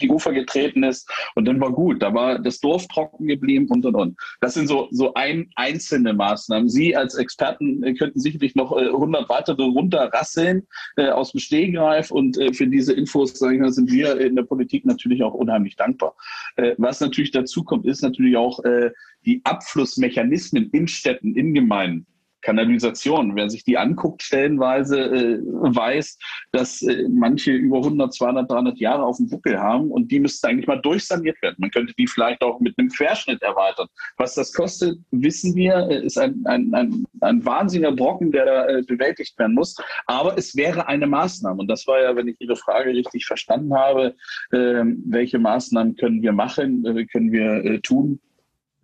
[0.00, 1.10] die Ufer getreten ist.
[1.34, 2.02] Und dann war gut.
[2.02, 4.16] Da war das Dorf trocken geblieben und und und.
[4.40, 6.68] Das sind so, so ein, einzelne Maßnahmen.
[6.68, 12.10] Sie als Experten äh, könnten sicherlich noch äh, 100 weitere runterrasseln äh, aus dem Stehgreif.
[12.10, 15.34] Und äh, für diese Infos, sage ich mal, sind wir in der Politik natürlich auch
[15.34, 16.14] unheimlich dankbar.
[16.56, 18.90] Äh, was natürlich dazu kommt, ist natürlich auch äh,
[19.24, 22.03] die Abflussmechanismen in Städten, in Gemeinden.
[22.44, 23.34] Kanalisation.
[23.34, 26.18] Wer sich die anguckt, stellenweise äh, weiß,
[26.52, 30.46] dass äh, manche über 100, 200, 300 Jahre auf dem Buckel haben und die müssten
[30.46, 31.56] eigentlich mal durchsaniert werden.
[31.58, 33.88] Man könnte die vielleicht auch mit einem Querschnitt erweitern.
[34.18, 38.68] Was das kostet, wissen wir, äh, ist ein, ein, ein, ein wahnsinniger Brocken, der da
[38.68, 39.76] äh, bewältigt werden muss.
[40.06, 41.60] Aber es wäre eine Maßnahme.
[41.60, 44.14] Und das war ja, wenn ich Ihre Frage richtig verstanden habe,
[44.52, 48.20] äh, welche Maßnahmen können wir machen, äh, können wir äh, tun,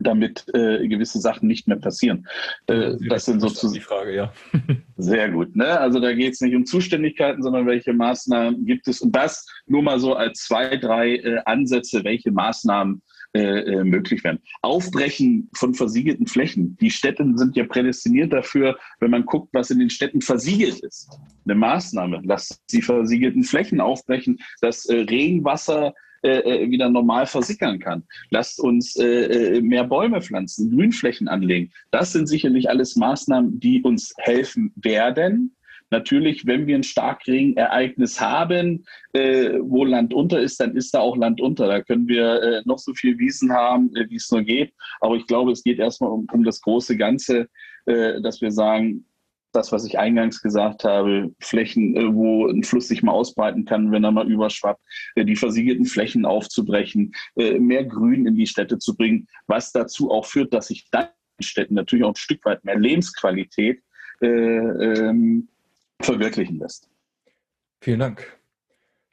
[0.00, 2.26] damit äh, gewisse Sachen nicht mehr passieren.
[2.66, 4.32] Äh, das sind sozusagen die Frage, ja.
[4.96, 5.56] Sehr gut.
[5.56, 5.78] Ne?
[5.78, 9.00] Also da geht es nicht um Zuständigkeiten, sondern welche Maßnahmen gibt es.
[9.00, 14.24] Und das nur mal so als zwei, drei äh, Ansätze, welche Maßnahmen äh, äh, möglich
[14.24, 14.40] werden.
[14.62, 16.76] Aufbrechen von versiegelten Flächen.
[16.78, 21.08] Die Städte sind ja prädestiniert dafür, wenn man guckt, was in den Städten versiegelt ist.
[21.44, 22.22] Eine Maßnahme.
[22.24, 28.02] Lasst die versiegelten Flächen aufbrechen, dass äh, Regenwasser äh, äh, wieder normal versickern kann.
[28.28, 31.72] Lasst uns äh, äh, mehr Bäume pflanzen, Grünflächen anlegen.
[31.92, 35.56] Das sind sicherlich alles Maßnahmen, die uns helfen werden.
[35.90, 41.16] Natürlich, wenn wir ein Starkregenereignis haben, äh, wo Land unter ist, dann ist da auch
[41.16, 41.68] Land unter.
[41.68, 44.74] Da können wir äh, noch so viel Wiesen haben, wie es nur geht.
[45.00, 47.48] Aber ich glaube, es geht erstmal um, um das große Ganze,
[47.86, 49.06] dass wir sagen,
[49.52, 53.92] das, was ich eingangs gesagt habe, Flächen, äh, wo ein Fluss sich mal ausbreiten kann,
[53.92, 54.82] wenn er mal überschwappt,
[55.14, 60.10] äh, die versiegelten Flächen aufzubrechen, äh, mehr Grün in die Städte zu bringen, was dazu
[60.10, 63.82] auch führt, dass sich dann in Städten natürlich auch ein Stück weit mehr Lebensqualität
[64.20, 65.48] äh, ähm,
[66.00, 66.88] verwirklichen lässt.
[67.80, 68.38] Vielen Dank.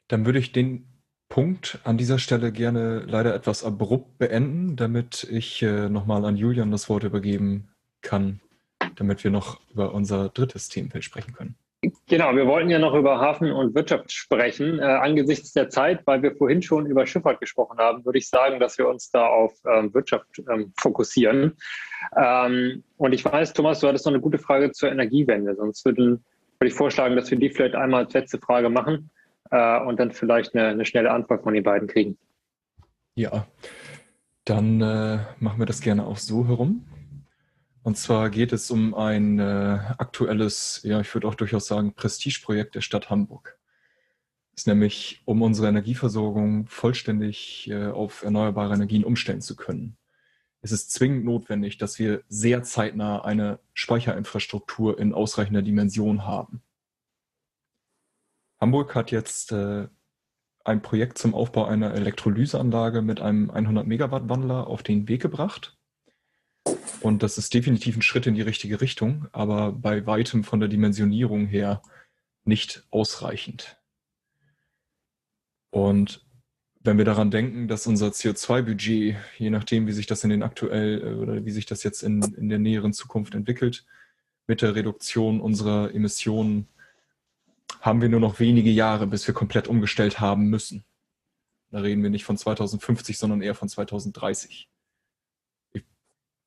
[0.08, 0.86] Dann würde ich den
[1.28, 6.70] Punkt an dieser Stelle gerne leider etwas abrupt beenden, damit ich äh, nochmal an Julian
[6.70, 7.68] das Wort übergeben
[8.00, 8.40] kann
[8.98, 11.56] damit wir noch über unser drittes Themenfeld sprechen können.
[12.08, 14.80] Genau, wir wollten ja noch über Hafen und Wirtschaft sprechen.
[14.80, 18.58] Äh, angesichts der Zeit, weil wir vorhin schon über Schifffahrt gesprochen haben, würde ich sagen,
[18.58, 21.56] dass wir uns da auf ähm, Wirtschaft ähm, fokussieren.
[22.16, 25.54] Ähm, und ich weiß, Thomas, du hattest noch eine gute Frage zur Energiewende.
[25.54, 26.20] Sonst würde,
[26.58, 29.10] würde ich vorschlagen, dass wir die vielleicht einmal als letzte Frage machen
[29.52, 32.18] äh, und dann vielleicht eine, eine, schnelle Antwort von den beiden kriegen.
[33.14, 33.46] Ja,
[34.44, 36.84] dann äh, machen wir das gerne auch so herum.
[37.88, 42.74] Und zwar geht es um ein äh, aktuelles, ja, ich würde auch durchaus sagen, Prestigeprojekt
[42.74, 43.58] der Stadt Hamburg.
[44.52, 49.96] Es ist nämlich, um unsere Energieversorgung vollständig äh, auf erneuerbare Energien umstellen zu können.
[50.60, 56.60] Es ist zwingend notwendig, dass wir sehr zeitnah eine Speicherinfrastruktur in ausreichender Dimension haben.
[58.60, 59.88] Hamburg hat jetzt äh,
[60.62, 65.77] ein Projekt zum Aufbau einer Elektrolyseanlage mit einem 100 Megawatt Wandler auf den Weg gebracht.
[67.00, 70.68] Und das ist definitiv ein Schritt in die richtige Richtung, aber bei weitem von der
[70.68, 71.82] Dimensionierung her
[72.44, 73.78] nicht ausreichend.
[75.70, 76.26] Und
[76.80, 81.02] wenn wir daran denken, dass unser CO2-Budget, je nachdem, wie sich das in den aktuell
[81.02, 83.84] äh, oder wie sich das jetzt in, in der näheren Zukunft entwickelt,
[84.46, 86.68] mit der Reduktion unserer Emissionen,
[87.80, 90.84] haben wir nur noch wenige Jahre, bis wir komplett umgestellt haben müssen.
[91.70, 94.68] Da reden wir nicht von 2050, sondern eher von 2030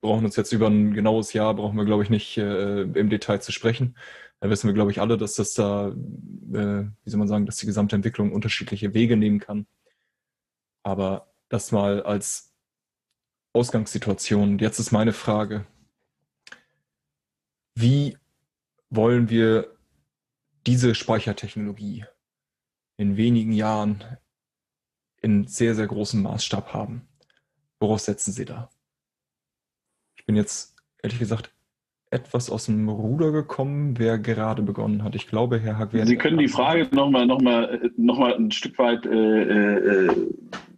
[0.02, 3.40] brauchen uns jetzt über ein genaues Jahr, brauchen wir, glaube ich, nicht äh, im Detail
[3.40, 3.96] zu sprechen.
[4.40, 7.58] Da wissen wir, glaube ich, alle, dass das da, äh, wie soll man sagen, dass
[7.58, 9.68] die gesamte Entwicklung unterschiedliche Wege nehmen kann.
[10.84, 12.52] Aber das mal als
[13.54, 14.58] Ausgangssituation.
[14.60, 15.68] Jetzt ist meine Frage,
[17.76, 18.18] wie
[18.90, 19.78] wollen wir
[20.66, 22.06] diese Speichertechnologie
[22.98, 24.04] in wenigen Jahren
[25.22, 27.08] in sehr, sehr großem Maßstab haben?
[27.80, 28.70] Woraus setzen Sie da?
[30.22, 31.52] Ich bin jetzt ehrlich gesagt
[32.12, 35.16] etwas aus dem Ruder gekommen, wer gerade begonnen hat.
[35.16, 36.08] Ich glaube, Herr Hagwert.
[36.08, 40.12] Sie können die Frage nochmal noch mal, noch mal ein Stück weit äh, äh,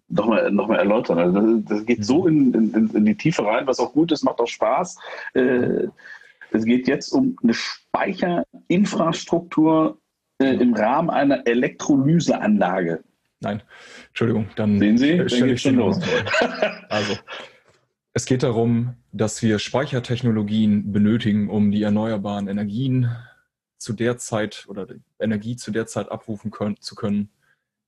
[0.08, 1.20] nochmal noch mal erläutern.
[1.20, 4.40] Also das, geht so in, in, in, die Tiefe rein, was auch gut ist, macht
[4.40, 4.98] auch Spaß.
[5.34, 5.88] Äh,
[6.52, 10.00] es geht jetzt um eine Speicherinfrastruktur
[10.42, 13.04] äh, im Rahmen einer Elektrolyseanlage.
[13.42, 13.62] Nein,
[14.08, 16.00] Entschuldigung, dann sehen Sie, dann stelle ich schon los.
[16.90, 17.18] also,
[18.14, 23.16] es geht darum, dass wir Speichertechnologien benötigen, um die erneuerbaren Energien
[23.78, 24.88] zu der Zeit oder
[25.20, 27.30] Energie zu der Zeit abrufen können, zu können,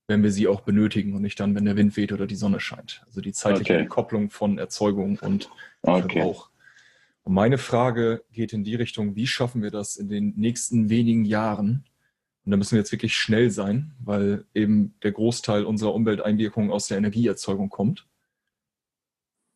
[0.07, 2.59] wenn wir sie auch benötigen und nicht dann, wenn der Wind weht oder die Sonne
[2.59, 3.03] scheint.
[3.05, 3.87] Also die zeitliche okay.
[3.87, 5.49] Kopplung von Erzeugung und
[5.83, 6.01] okay.
[6.01, 6.49] Verbrauch.
[7.23, 11.25] Und meine Frage geht in die Richtung, wie schaffen wir das in den nächsten wenigen
[11.25, 11.85] Jahren?
[12.45, 16.87] Und da müssen wir jetzt wirklich schnell sein, weil eben der Großteil unserer Umwelteinwirkungen aus
[16.87, 18.05] der Energieerzeugung kommt.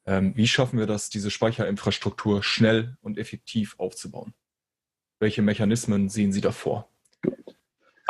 [0.10, 4.34] Ähm, wie schaffen wir das, diese Speicherinfrastruktur schnell und effektiv aufzubauen?
[5.20, 6.90] Welche Mechanismen sehen Sie davor?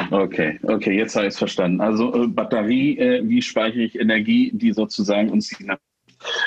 [0.10, 1.82] Okay, okay, jetzt habe ich es verstanden.
[1.82, 5.68] Also äh, Batterie, äh, wie speichere ich Energie, die sozusagen uns die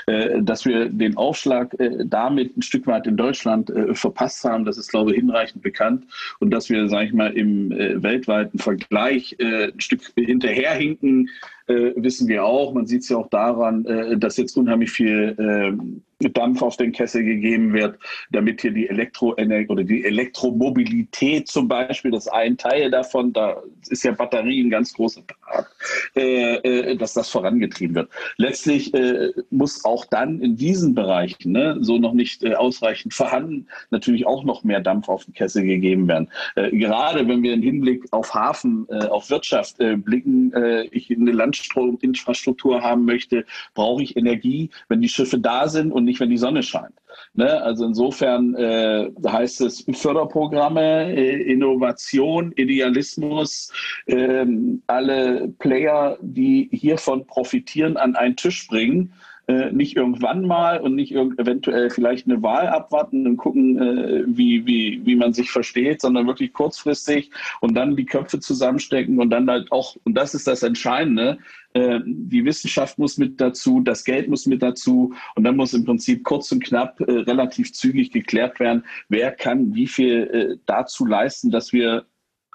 [0.07, 4.65] äh, dass wir den Aufschlag äh, damit ein Stück weit in Deutschland äh, verpasst haben,
[4.65, 6.07] das ist, glaube ich, hinreichend bekannt.
[6.41, 11.29] Und dass wir, sage ich mal, im weltweiten Vergleich ein Stück hinterherhinken,
[11.67, 12.73] wissen wir auch.
[12.73, 13.85] Man sieht es ja auch daran,
[14.19, 17.99] dass jetzt unheimlich viel ähm, Dampf auf den Kessel gegeben wird,
[18.31, 23.63] damit hier die Elektroenergie oder die Elektromobilität zum Beispiel, das ist ein Teil davon, da
[23.89, 25.67] ist ja Batterie ein ganz großer Part,
[26.15, 28.11] äh, äh, dass das vorangetrieben wird.
[28.37, 33.67] Letztlich äh, muss auch dann in diesen Bereichen, ne, so noch nicht äh, ausreichend vorhanden,
[33.91, 36.29] natürlich auch noch mehr Dampf auf den Kessel gegeben werden.
[36.55, 40.53] Äh, gerade wenn wir im Hinblick auf Hafen, äh, auf Wirtschaft blicken,
[40.91, 43.45] ich eine Landstrominfrastruktur haben möchte,
[43.75, 46.95] brauche ich Energie, wenn die Schiffe da sind und nicht wenn die Sonne scheint.
[47.35, 47.63] Ne?
[47.63, 53.71] Also insofern äh, heißt es Förderprogramme, äh, Innovation, Idealismus,
[54.07, 54.47] äh,
[54.87, 59.13] alle Player, die hiervon profitieren, an einen Tisch bringen
[59.49, 64.65] äh, nicht irgendwann mal und nicht eventuell vielleicht eine Wahl abwarten und gucken, äh, wie,
[64.67, 67.31] wie, wie man sich versteht, sondern wirklich kurzfristig
[67.61, 71.39] und dann die Köpfe zusammenstecken und dann halt auch, und das ist das Entscheidende,
[71.75, 75.85] äh, die Wissenschaft muss mit dazu, das Geld muss mit dazu und dann muss im
[75.85, 81.05] Prinzip kurz und knapp äh, relativ zügig geklärt werden, wer kann wie viel äh, dazu
[81.05, 82.05] leisten, dass wir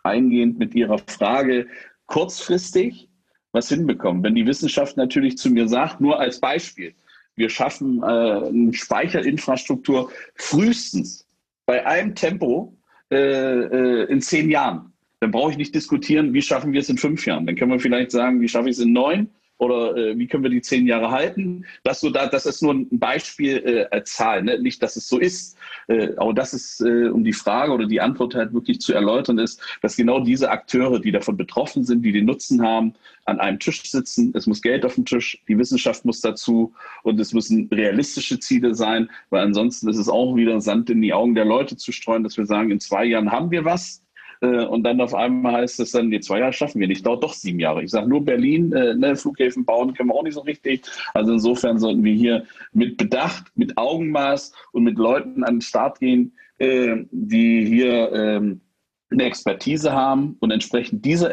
[0.03, 1.67] eingehend mit Ihrer Frage
[2.05, 3.09] kurzfristig
[3.51, 4.23] was hinbekommen.
[4.23, 6.93] Wenn die Wissenschaft natürlich zu mir sagt, nur als Beispiel,
[7.35, 11.25] wir schaffen äh, eine Speicherinfrastruktur frühestens
[11.65, 12.75] bei einem Tempo
[13.11, 16.97] äh, äh, in zehn Jahren, dann brauche ich nicht diskutieren, wie schaffen wir es in
[16.97, 17.45] fünf Jahren.
[17.45, 20.43] Dann können wir vielleicht sagen, wie schaffe ich es in neun oder äh, wie können
[20.43, 21.65] wir die zehn Jahre halten?
[21.83, 24.59] Das, so da, das ist nur ein Beispiel äh, als Zahl, ne?
[24.59, 25.57] nicht, dass es so ist.
[25.87, 29.39] Äh, aber das ist, äh, um die Frage oder die Antwort halt wirklich zu erläutern,
[29.39, 32.93] ist, dass genau diese Akteure, die davon betroffen sind, die den Nutzen haben,
[33.25, 34.31] an einem Tisch sitzen.
[34.35, 38.73] Es muss Geld auf dem Tisch, die Wissenschaft muss dazu und es müssen realistische Ziele
[38.73, 42.23] sein, weil ansonsten ist es auch wieder Sand in die Augen der Leute zu streuen,
[42.23, 44.01] dass wir sagen, in zwei Jahren haben wir was
[44.45, 47.33] und dann auf einmal heißt es dann, die zwei Jahre schaffen wir nicht, dauert doch
[47.33, 47.83] sieben Jahre.
[47.83, 50.83] Ich sage nur Berlin, äh, ne, Flughäfen bauen können wir auch nicht so richtig.
[51.13, 55.99] Also insofern sollten wir hier mit Bedacht, mit Augenmaß und mit Leuten an den Start
[55.99, 58.61] gehen, äh, die hier ähm,
[59.09, 61.29] eine Expertise haben und entsprechend diese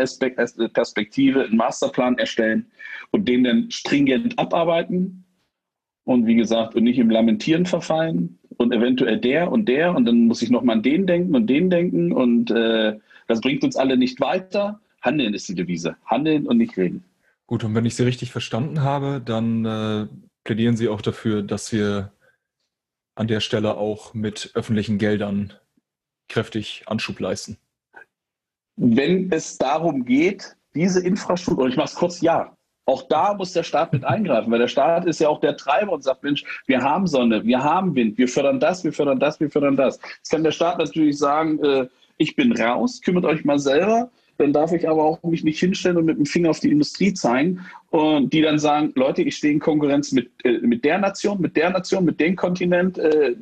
[0.73, 2.71] Perspektive einen Masterplan erstellen
[3.11, 5.25] und den dann stringent abarbeiten
[6.05, 10.27] und wie gesagt und nicht im Lamentieren verfallen, und eventuell der und der und dann
[10.27, 13.97] muss ich nochmal an den denken und den denken und äh, das bringt uns alle
[13.97, 14.81] nicht weiter.
[15.01, 15.97] Handeln ist die Devise.
[16.07, 17.05] Handeln und nicht reden.
[17.47, 20.07] Gut, und wenn ich Sie richtig verstanden habe, dann äh,
[20.45, 22.13] plädieren Sie auch dafür, dass wir
[23.15, 25.53] an der Stelle auch mit öffentlichen Geldern
[26.29, 27.59] kräftig Anschub leisten.
[28.77, 32.54] Wenn es darum geht, diese Infrastruktur, und ich mache es kurz, ja,
[32.87, 35.93] auch da muss der Staat mit eingreifen, weil der Staat ist ja auch der Treiber
[35.93, 39.41] und sagt, Mensch, wir haben Sonne, wir haben Wind, wir fördern das, wir fördern das,
[39.41, 39.99] wir fördern das.
[40.19, 41.87] Jetzt kann der Staat natürlich sagen, äh,
[42.19, 44.11] ich bin raus, kümmert euch mal selber.
[44.37, 47.15] Dann darf ich aber auch mich nicht hinstellen und mit dem Finger auf die Industrie
[47.15, 47.61] zeigen
[47.91, 51.57] und die dann sagen, Leute, ich stehe in Konkurrenz mit, äh, mit der Nation, mit
[51.57, 52.99] der Nation, mit dem Kontinent.
[52.99, 53.37] Äh,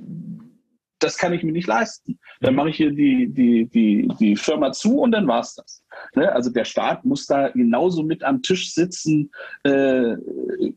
[1.03, 2.19] das kann ich mir nicht leisten.
[2.41, 5.85] Dann mache ich hier die, die, die, die Firma zu und dann war es das.
[6.15, 6.33] Ne?
[6.33, 9.31] Also der Staat muss da genauso mit am Tisch sitzen,
[9.65, 10.17] äh,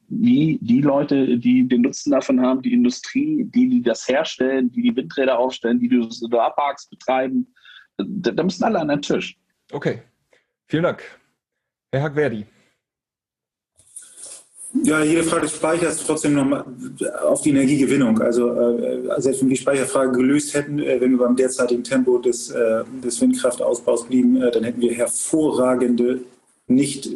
[0.10, 4.82] wie die Leute, die den Nutzen davon haben, die Industrie, die, die das herstellen, die
[4.82, 7.54] die Windräder aufstellen, die die Solarparks betreiben.
[7.98, 9.38] Da, da müssen alle an den Tisch.
[9.72, 10.02] Okay,
[10.68, 11.04] vielen Dank.
[11.92, 12.46] Herr Hagverdi.
[14.84, 16.66] Ja, jede Frage des Speichers trotzdem nochmal
[17.24, 18.22] auf die Energiegewinnung.
[18.22, 22.18] Also äh, selbst wenn wir die Speicherfrage gelöst hätten, äh, wenn wir beim derzeitigen Tempo
[22.18, 26.22] des, äh, des Windkraftausbaus blieben, äh, dann hätten wir hervorragende,
[26.68, 27.10] nicht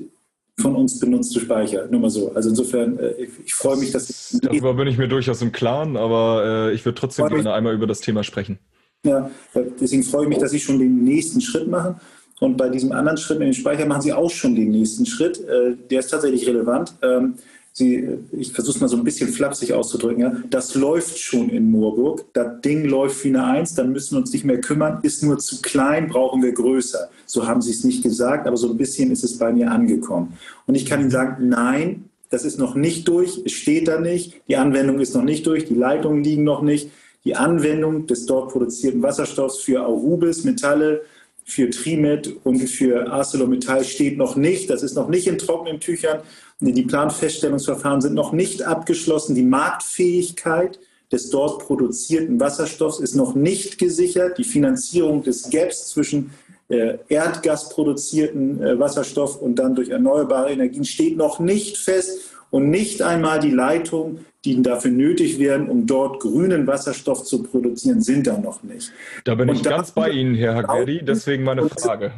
[0.60, 1.88] von uns benutzte Speicher.
[1.90, 2.32] Nur mal so.
[2.34, 4.38] Also insofern, äh, ich, ich freue mich, dass...
[4.42, 7.88] Darüber bin ich mir durchaus im Klaren, aber äh, ich würde trotzdem gerne einmal über
[7.88, 8.60] das Thema sprechen.
[9.06, 9.32] Ja,
[9.80, 11.96] deswegen freue ich mich, dass Sie schon den nächsten Schritt machen.
[12.40, 15.40] Und bei diesem anderen Schritt mit dem Speicher machen Sie auch schon den nächsten Schritt.
[15.48, 16.94] Äh, der ist tatsächlich relevant.
[17.02, 17.36] Ähm,
[17.72, 20.22] Sie, ich versuche es mal so ein bisschen flapsig auszudrücken.
[20.22, 20.36] Ja.
[20.50, 22.26] Das läuft schon in Moorburg.
[22.34, 25.00] Das Ding läuft wie eine Eins, dann müssen wir uns nicht mehr kümmern.
[25.04, 27.10] Ist nur zu klein, brauchen wir größer.
[27.26, 30.34] So haben Sie es nicht gesagt, aber so ein bisschen ist es bei mir angekommen.
[30.66, 33.42] Und ich kann Ihnen sagen, nein, das ist noch nicht durch.
[33.46, 34.42] Es steht da nicht.
[34.48, 35.66] Die Anwendung ist noch nicht durch.
[35.66, 36.90] Die Leitungen liegen noch nicht.
[37.24, 41.02] Die Anwendung des dort produzierten Wasserstoffs für Arubis, Metalle,
[41.50, 44.70] für Trimet und für ArcelorMittal steht noch nicht.
[44.70, 46.22] Das ist noch nicht in trockenen Tüchern.
[46.60, 49.34] Die Planfeststellungsverfahren sind noch nicht abgeschlossen.
[49.34, 50.80] Die Marktfähigkeit
[51.12, 54.38] des dort produzierten Wasserstoffs ist noch nicht gesichert.
[54.38, 56.32] Die Finanzierung des Gaps zwischen
[56.70, 62.20] äh, erdgasproduzierten äh, Wasserstoff und dann durch erneuerbare Energien steht noch nicht fest
[62.52, 68.02] und nicht einmal die Leitungen, die dafür nötig wären, um dort grünen Wasserstoff zu produzieren,
[68.02, 68.92] sind da noch nicht.
[69.26, 72.14] Da bin und ich ganz bei Ihnen, Herr Hageri, deswegen meine Frage.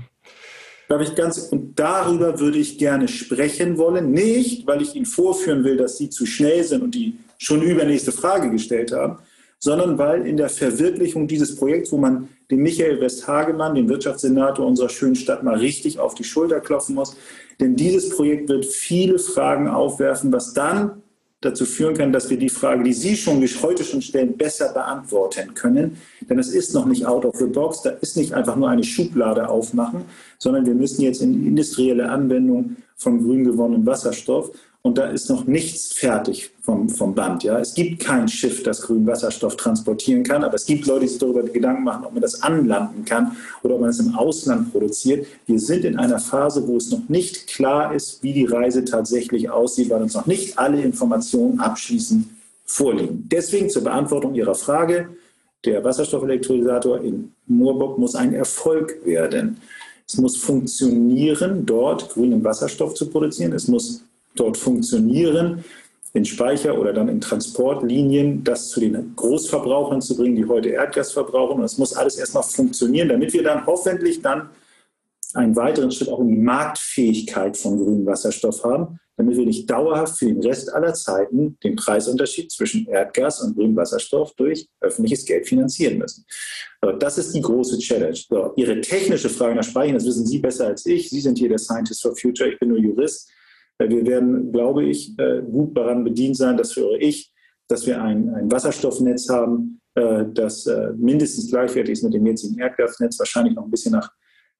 [0.87, 5.63] Darf ich ganz, und darüber würde ich gerne sprechen wollen, nicht, weil ich Ihnen vorführen
[5.63, 9.17] will, dass Sie zu schnell sind und die schon übernächste Frage gestellt haben,
[9.57, 14.89] sondern weil in der Verwirklichung dieses Projekts, wo man dem Michael Westhagemann, dem Wirtschaftssenator unserer
[14.89, 17.15] schönen Stadt, mal richtig auf die Schulter klopfen muss,
[17.59, 21.01] denn dieses Projekt wird viele Fragen aufwerfen, was dann
[21.41, 25.53] dazu führen kann, dass wir die Frage, die Sie schon heute schon stellen, besser beantworten
[25.55, 25.97] können.
[26.21, 28.83] Denn es ist noch nicht out of the box, da ist nicht einfach nur eine
[28.83, 30.05] Schublade aufmachen,
[30.37, 34.51] sondern wir müssen jetzt in industrielle Anwendung von grün gewonnenem Wasserstoff
[34.83, 37.43] und da ist noch nichts fertig vom, vom Band.
[37.43, 37.59] Ja?
[37.59, 41.19] Es gibt kein Schiff, das grünen Wasserstoff transportieren kann, aber es gibt Leute, die sich
[41.19, 45.27] darüber Gedanken machen, ob man das anlanden kann oder ob man es im Ausland produziert.
[45.45, 49.51] Wir sind in einer Phase, wo es noch nicht klar ist, wie die Reise tatsächlich
[49.51, 52.25] aussieht, weil uns noch nicht alle Informationen abschließend
[52.65, 53.27] vorliegen.
[53.31, 55.09] Deswegen zur Beantwortung Ihrer Frage,
[55.63, 59.57] der Wasserstoffelektrolysator in Moorburg muss ein Erfolg werden.
[60.07, 63.53] Es muss funktionieren, dort grünen Wasserstoff zu produzieren.
[63.53, 64.03] Es muss
[64.35, 65.63] dort funktionieren,
[66.13, 71.13] in Speicher oder dann in Transportlinien, das zu den Großverbrauchern zu bringen, die heute Erdgas
[71.13, 71.59] verbrauchen.
[71.59, 74.49] Und es muss alles erstmal funktionieren, damit wir dann hoffentlich dann
[75.33, 80.17] einen weiteren Schritt auch in die Marktfähigkeit von grünem Wasserstoff haben, damit wir nicht dauerhaft
[80.17, 85.47] für den Rest aller Zeiten den Preisunterschied zwischen Erdgas und grünem Wasserstoff durch öffentliches Geld
[85.47, 86.25] finanzieren müssen.
[86.81, 88.15] Aber das ist die große Challenge.
[88.15, 91.09] So, Ihre technische Frage nach Speichern, das wissen Sie besser als ich.
[91.09, 93.31] Sie sind hier der Scientist for Future, ich bin nur Jurist.
[93.89, 97.33] Wir werden, glaube ich, äh, gut daran bedient sein, das höre ich,
[97.67, 102.59] dass wir ein, ein Wasserstoffnetz haben, äh, das äh, mindestens gleichwertig ist mit dem jetzigen
[102.59, 104.11] Erdgasnetz, wahrscheinlich noch ein bisschen nach,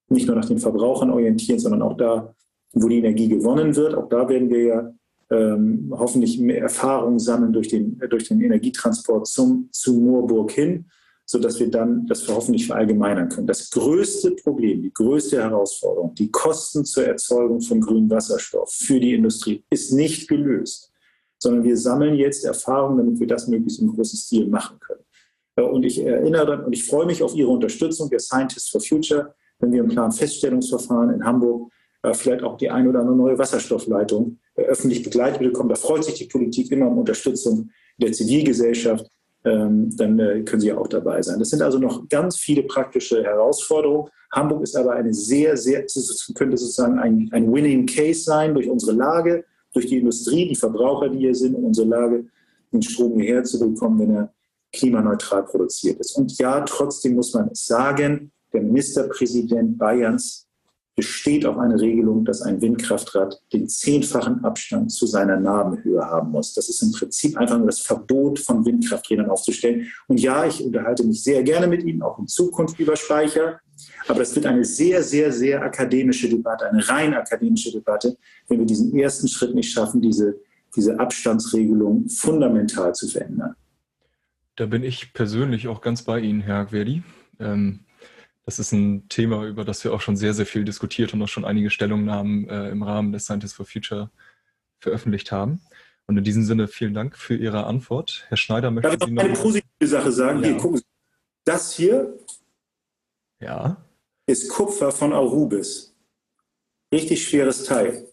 [0.10, 2.34] nicht nur nach den Verbrauchern orientieren, sondern auch da,
[2.74, 3.96] wo die Energie gewonnen wird.
[3.96, 4.94] Auch da werden wir ja
[5.30, 10.86] ähm, hoffentlich mehr Erfahrung sammeln durch den, durch den Energietransport zum, zu Moorburg hin
[11.32, 13.48] sodass wir dann das hoffentlich verallgemeinern können.
[13.48, 19.14] Das größte Problem, die größte Herausforderung, die Kosten zur Erzeugung von grünem Wasserstoff für die
[19.14, 20.92] Industrie ist nicht gelöst,
[21.40, 25.06] sondern wir sammeln jetzt Erfahrungen, damit wir das möglichst im großen Stil machen können.
[25.56, 29.34] Äh, und ich erinnere und ich freue mich auf Ihre Unterstützung der Scientists for Future,
[29.60, 31.72] wenn wir im Planfeststellungsverfahren in Hamburg
[32.04, 35.70] äh, vielleicht auch die eine oder andere neue Wasserstoffleitung äh, öffentlich begleitet bekommen.
[35.70, 39.10] Da freut sich die Politik immer um Unterstützung der Zivilgesellschaft
[39.44, 41.40] dann äh, können Sie auch dabei sein.
[41.40, 44.10] Das sind also noch ganz viele praktische Herausforderungen.
[44.32, 45.86] Hamburg ist aber eine sehr, sehr,
[46.36, 51.10] könnte sozusagen ein, ein Winning Case sein durch unsere Lage, durch die Industrie, die Verbraucher,
[51.10, 52.26] die hier sind, und unsere Lage,
[52.72, 54.34] den Strom hierher zu bekommen, wenn er
[54.72, 56.16] klimaneutral produziert ist.
[56.18, 60.48] Und ja, trotzdem muss man sagen, der Ministerpräsident Bayerns
[61.02, 66.54] besteht auch eine Regelung, dass ein Windkraftrad den zehnfachen Abstand zu seiner Nabenhöhe haben muss.
[66.54, 69.88] Das ist im Prinzip einfach nur das Verbot von Windkrafträdern aufzustellen.
[70.08, 73.60] Und ja, ich unterhalte mich sehr gerne mit Ihnen, auch in Zukunft über Speicher.
[74.08, 78.16] Aber das wird eine sehr, sehr, sehr akademische Debatte, eine rein akademische Debatte,
[78.48, 80.40] wenn wir diesen ersten Schritt nicht schaffen, diese,
[80.76, 83.56] diese Abstandsregelung fundamental zu verändern.
[84.56, 87.02] Da bin ich persönlich auch ganz bei Ihnen, Herr Verdi.
[87.40, 87.80] Ähm
[88.46, 91.28] das ist ein Thema, über das wir auch schon sehr, sehr viel diskutiert und auch
[91.28, 94.12] schon einige Stellungnahmen äh, im Rahmen des Scientists for Future
[94.80, 95.62] veröffentlicht haben.
[96.08, 98.26] Und in diesem Sinne vielen Dank für Ihre Antwort.
[98.28, 100.40] Herr Schneider, möchte ich noch eine positive Sache sagen?
[100.40, 100.50] Ja.
[100.50, 100.84] Hier, gucken Sie.
[101.46, 102.18] Das hier
[103.40, 103.78] ja.
[104.26, 105.96] ist Kupfer von Arubis.
[106.94, 108.08] Richtig schweres Teil.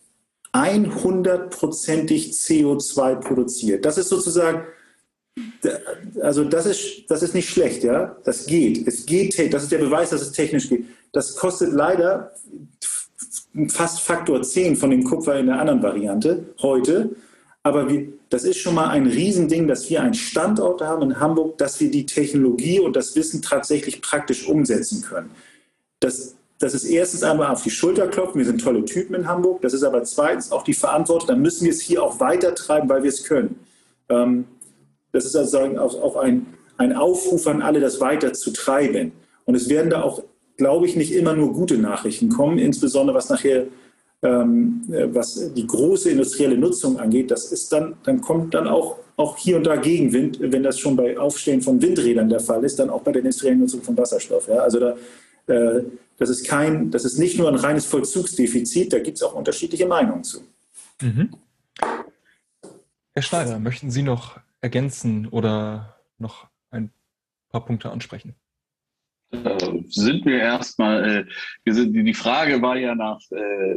[0.52, 3.84] 100%ig CO2 produziert.
[3.84, 4.66] Das ist sozusagen,
[6.22, 8.16] also das ist, das ist nicht schlecht, ja.
[8.24, 8.86] Das geht.
[8.86, 10.84] Es geht, das ist der Beweis, dass es technisch geht.
[11.12, 12.32] Das kostet leider
[13.68, 17.10] fast Faktor 10 von dem Kupfer in der anderen Variante heute.
[17.62, 21.58] Aber wir, das ist schon mal ein Riesending, dass wir einen Standort haben in Hamburg,
[21.58, 25.30] dass wir die Technologie und das Wissen tatsächlich praktisch umsetzen können.
[26.00, 29.60] Das, das ist erstens einmal auf die Schulter klopfen, wir sind tolle Typen in Hamburg.
[29.62, 33.02] Das ist aber zweitens auch die Verantwortung, dann müssen wir es hier auch weitertreiben, weil
[33.02, 33.58] wir es können.
[34.08, 34.44] Ähm,
[35.12, 36.46] das ist also auch, auch ein,
[36.76, 39.12] ein Aufruf an alle, das weiter zu treiben.
[39.44, 40.22] Und es werden da auch,
[40.56, 43.66] glaube ich, nicht immer nur gute Nachrichten kommen, insbesondere was nachher
[44.22, 49.36] ähm, was die große industrielle Nutzung angeht, das ist dann, dann kommt dann auch, auch
[49.36, 52.90] hier und da Gegenwind, wenn das schon bei Aufstehen von Windrädern der Fall ist, dann
[52.90, 54.48] auch bei der industriellen Nutzung von Wasserstoff.
[54.48, 54.56] Ja?
[54.56, 54.96] Also da,
[55.46, 55.84] äh,
[56.16, 59.86] das ist kein, das ist nicht nur ein reines Vollzugsdefizit, da gibt es auch unterschiedliche
[59.86, 60.40] Meinungen zu.
[61.00, 61.30] Mhm.
[63.14, 66.90] Herr Schneider, möchten Sie noch ergänzen oder noch ein
[67.50, 68.34] paar Punkte ansprechen?
[69.30, 71.26] Äh, sind wir erstmal,
[71.66, 73.72] äh, sind, die Frage war ja nach äh,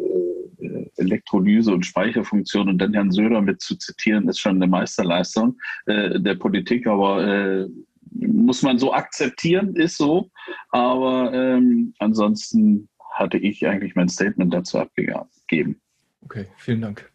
[0.66, 5.58] äh, Elektrolyse und Speicherfunktion und dann Herrn Söder mit zu zitieren, ist schon eine Meisterleistung
[5.88, 7.68] äh, der Politik, aber äh,
[8.12, 10.30] muss man so akzeptieren, ist so.
[10.70, 15.82] Aber ähm, ansonsten hatte ich eigentlich mein Statement dazu abgegeben.
[16.24, 17.12] Okay, vielen Dank.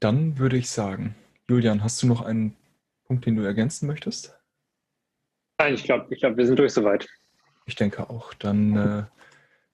[0.00, 1.16] Dann würde ich sagen,
[1.50, 2.54] Julian, hast du noch einen
[3.04, 4.38] Punkt, den du ergänzen möchtest?
[5.58, 7.08] Nein, ich glaube, ich glaub, wir sind durch soweit.
[7.64, 8.34] Ich denke auch.
[8.34, 9.04] Dann äh,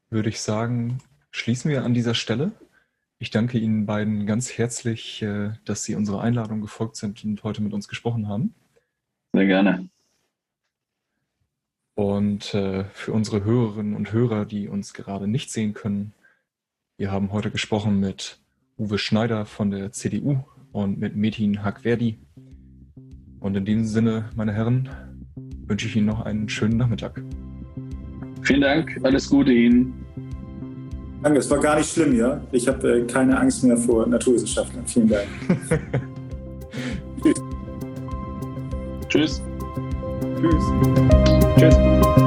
[0.09, 0.99] würde ich sagen,
[1.33, 2.53] schließen wir an dieser Stelle.
[3.19, 7.61] Ich danke Ihnen beiden ganz herzlich, äh, dass Sie unserer Einladung gefolgt sind und heute
[7.61, 8.55] mit uns gesprochen haben.
[9.33, 9.89] Sehr gerne.
[11.95, 16.13] Und äh, für unsere Hörerinnen und Hörer, die uns gerade nicht sehen können,
[16.97, 18.39] wir haben heute gesprochen mit
[18.79, 20.45] Uwe Schneider von der CDU
[20.75, 22.19] und mit Metin Hakverdi.
[23.41, 24.89] Und in diesem Sinne, meine Herren,
[25.67, 27.23] wünsche ich Ihnen noch einen schönen Nachmittag.
[28.43, 29.95] Vielen Dank, alles Gute Ihnen.
[31.23, 32.41] Danke, es war gar nicht schlimm, ja.
[32.53, 34.87] Ich habe äh, keine Angst mehr vor Naturwissenschaftlern.
[34.87, 35.27] Vielen Dank.
[39.09, 39.41] Tschüss.
[40.41, 40.73] Tschüss.
[41.57, 42.24] Tschüss.